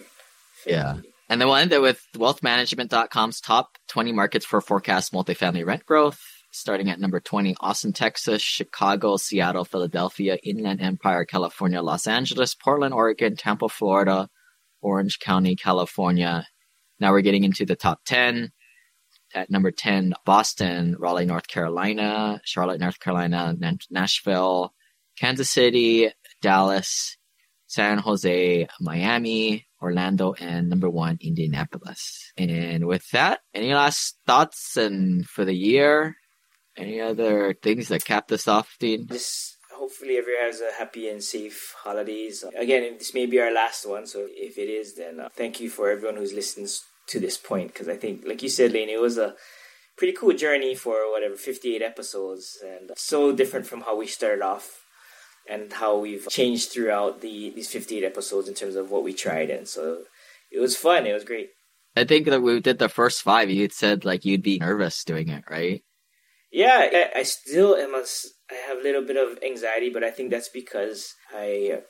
Yeah. 0.67 0.99
And 1.29 1.41
then 1.41 1.49
we'll 1.49 1.57
end 1.57 1.73
it 1.73 1.83
with 1.83 2.07
wealthmanagement.com's 2.17 3.41
top 3.41 3.77
20 3.89 4.13
markets 4.13 4.47
for 4.47 4.61
forecast 4.61 5.13
multifamily 5.13 5.67
rent 5.67 5.85
growth. 5.85 6.21
Starting 6.51 6.89
at 6.89 6.99
number 6.99 7.21
20, 7.21 7.57
Austin, 7.61 7.93
Texas, 7.93 8.41
Chicago, 8.41 9.19
Seattle, 9.19 9.67
Philadelphia, 9.67 10.39
Inland 10.43 10.81
Empire, 10.81 11.27
California, 11.27 11.83
Los 11.83 12.07
Angeles, 12.07 12.55
Portland, 12.55 12.95
Oregon, 12.95 13.37
Tampa, 13.37 13.69
Florida, 13.69 14.31
Orange 14.81 15.19
County, 15.19 15.55
California. 15.57 16.47
Now 16.99 17.13
we're 17.13 17.21
getting 17.21 17.45
into 17.45 17.67
the 17.67 17.77
top 17.77 18.01
10. 18.07 18.53
At 19.35 19.51
number 19.51 19.71
10, 19.71 20.15
Boston, 20.25 20.97
Raleigh, 20.99 21.27
North 21.27 21.49
Carolina, 21.49 22.41
Charlotte, 22.47 22.81
North 22.81 22.99
Carolina, 22.99 23.55
Nashville, 23.91 24.73
Kansas 25.19 25.51
City, 25.51 26.11
Dallas, 26.41 27.19
San 27.67 27.99
Jose, 27.99 28.67
Miami, 28.81 29.68
Orlando, 29.81 30.35
and 30.35 30.69
number 30.69 30.91
one, 30.91 31.19
Indianapolis. 31.21 32.33
And 32.37 32.87
with 32.87 33.09
that, 33.11 33.41
any 33.55 33.73
last 33.75 34.19
thoughts 34.27 34.77
and 34.77 35.27
for 35.27 35.45
the 35.45 35.55
year? 35.55 36.17
Any 36.77 37.01
other 37.01 37.55
things 37.55 37.89
that 37.89 38.05
cap 38.05 38.29
this 38.29 38.47
off, 38.47 38.77
Dean? 38.79 39.09
Just 39.09 39.59
hopefully 39.73 40.17
everyone 40.17 40.45
has 40.45 40.61
a 40.61 40.71
happy 40.79 41.09
and 41.09 41.23
safe 41.23 41.75
holidays. 41.83 42.45
Again, 42.57 42.97
this 42.99 43.15
may 43.15 43.27
be 43.27 43.41
our 43.41 43.53
last 43.53 43.89
one, 43.89 44.07
so 44.07 44.27
if 44.29 44.59
it 44.59 44.69
is, 44.69 44.95
then 44.95 45.19
uh, 45.21 45.29
thank 45.29 45.61
you 45.61 45.71
for 45.71 45.91
everyone 45.91 46.17
who's 46.17 46.33
listened 46.33 46.69
to 47.09 47.19
this 47.19 47.37
point 47.37 47.73
because 47.73 47.89
I 47.89 47.97
think, 47.97 48.25
like 48.27 48.43
you 48.43 48.49
said, 48.49 48.73
Lane, 48.73 48.91
it 48.91 49.01
was 49.01 49.19
a 49.19 49.35
pretty 49.97 50.13
cool 50.13 50.35
journey 50.35 50.75
for 50.75 51.11
whatever 51.11 51.35
58 51.35 51.83
episodes 51.83 52.59
and 52.65 52.93
so 52.97 53.33
different 53.33 53.67
from 53.67 53.81
how 53.81 53.97
we 53.97 54.07
started 54.07 54.43
off 54.43 54.85
and 55.49 55.73
how 55.73 55.99
we've 55.99 56.29
changed 56.29 56.71
throughout 56.71 57.21
the 57.21 57.51
these 57.51 57.71
58 57.71 58.05
episodes 58.05 58.49
in 58.49 58.55
terms 58.55 58.77
of 58.77 58.91
what 58.91 59.05
we 59.05 59.13
tried 59.13 59.51
and 59.51 59.67
so 59.67 60.03
it 60.51 60.61
was 60.61 60.77
fun 60.77 61.07
it 61.07 61.13
was 61.13 61.25
great. 61.25 61.51
I 61.97 62.05
think 62.05 62.27
that 62.27 62.43
we 62.43 62.61
did 62.61 62.79
the 62.79 62.89
first 62.89 63.23
five 63.23 63.51
you 63.51 63.63
had 63.63 63.73
said 63.73 64.05
like 64.05 64.25
you'd 64.25 64.43
be 64.43 64.59
nervous 64.59 65.05
doing 65.05 65.29
it 65.29 65.45
right? 65.51 65.83
Yeah 66.53 66.89
i, 67.15 67.21
I 67.21 67.23
still 67.25 67.75
am 67.77 67.95
a, 67.95 68.05
i 68.51 68.55
have 68.69 68.79
a 68.79 68.83
little 68.83 69.05
bit 69.05 69.17
of 69.17 69.39
anxiety 69.45 69.91
but 69.91 70.05
i 70.05 70.11
think 70.11 70.31
that's 70.31 70.49
because 70.49 71.15
i 71.35 71.81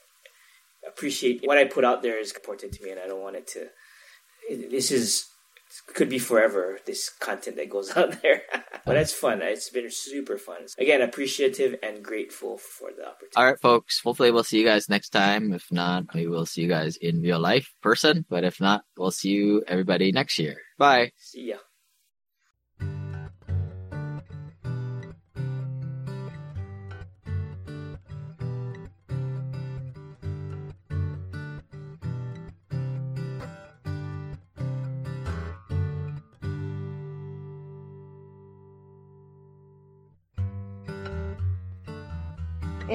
appreciate 0.87 1.43
what 1.45 1.59
i 1.59 1.65
put 1.65 1.85
out 1.85 2.03
there 2.03 2.19
is 2.19 2.33
important 2.33 2.73
to 2.73 2.83
me 2.83 2.91
and 2.91 3.01
i 3.01 3.07
don't 3.07 3.23
want 3.23 3.37
it 3.37 3.47
to 3.49 3.69
this 4.71 4.91
is 4.91 5.27
could 5.87 6.09
be 6.09 6.19
forever 6.19 6.79
this 6.87 7.09
content 7.09 7.57
that 7.57 7.71
goes 7.71 7.91
out 7.97 8.23
there. 8.23 8.43
But 8.85 8.97
it's 8.97 9.13
fun. 9.13 9.43
It's 9.43 9.71
been 9.71 9.91
super 9.91 10.39
fun. 10.39 10.67
Again 10.79 11.03
appreciative 11.03 11.77
and 11.83 12.03
grateful 12.03 12.59
for 12.59 12.91
the 12.97 13.07
opportunity. 13.07 13.37
All 13.37 13.45
right 13.47 13.61
folks. 13.61 14.01
Hopefully 14.03 14.31
we'll 14.31 14.45
see 14.45 14.59
you 14.59 14.65
guys 14.65 14.89
next 14.89 15.11
time. 15.11 15.53
If 15.53 15.67
not 15.71 16.15
we 16.15 16.27
will 16.27 16.47
see 16.47 16.63
you 16.63 16.69
guys 16.69 16.97
in 16.97 17.21
real 17.21 17.41
life 17.41 17.75
person. 17.83 18.25
But 18.29 18.45
if 18.45 18.61
not 18.61 18.83
we'll 18.97 19.11
see 19.11 19.31
you 19.31 19.63
everybody 19.67 20.13
next 20.13 20.39
year. 20.39 20.57
Bye. 20.79 21.13
See 21.17 21.49
ya 21.51 21.59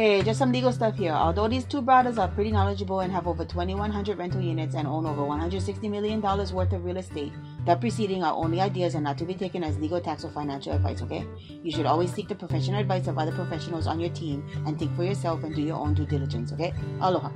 Hey, 0.04 0.22
just 0.22 0.38
some 0.38 0.52
legal 0.52 0.74
stuff 0.74 0.98
here. 0.98 1.14
Although 1.14 1.48
these 1.48 1.64
two 1.64 1.82
brothers 1.82 2.18
are 2.18 2.28
pretty 2.28 2.52
knowledgeable 2.52 3.00
and 3.00 3.10
have 3.14 3.26
over 3.26 3.46
2,100 3.46 4.18
rental 4.18 4.42
units 4.42 4.76
and 4.76 4.86
own 4.86 5.06
over 5.06 5.22
$160 5.22 5.90
million 5.90 6.20
worth 6.20 6.74
of 6.74 6.84
real 6.84 6.98
estate, 6.98 7.32
the 7.66 7.78
preceding 7.78 8.22
are 8.22 8.34
only 8.34 8.60
ideas 8.60 8.96
and 8.96 9.06
not 9.06 9.18
to 9.20 9.24
be 9.24 9.34
taken 9.34 9.64
as 9.64 9.78
legal, 9.78 10.02
tax, 10.02 10.26
or 10.26 10.32
financial 10.32 10.74
advice, 10.74 11.02
okay? 11.04 11.26
You 11.64 11.72
should 11.72 11.86
always 11.86 12.14
seek 12.14 12.28
the 12.28 12.36
professional 12.36 12.82
advice 12.82 13.08
of 13.08 13.18
other 13.18 13.32
professionals 13.32 13.88
on 13.88 14.02
your 14.02 14.10
team 14.10 14.46
and 14.68 14.78
think 14.78 14.94
for 14.98 15.06
yourself 15.06 15.42
and 15.46 15.56
do 15.56 15.62
your 15.62 15.78
own 15.78 15.94
due 15.94 16.06
diligence, 16.06 16.52
okay? 16.52 16.74
Aloha. 17.00 17.32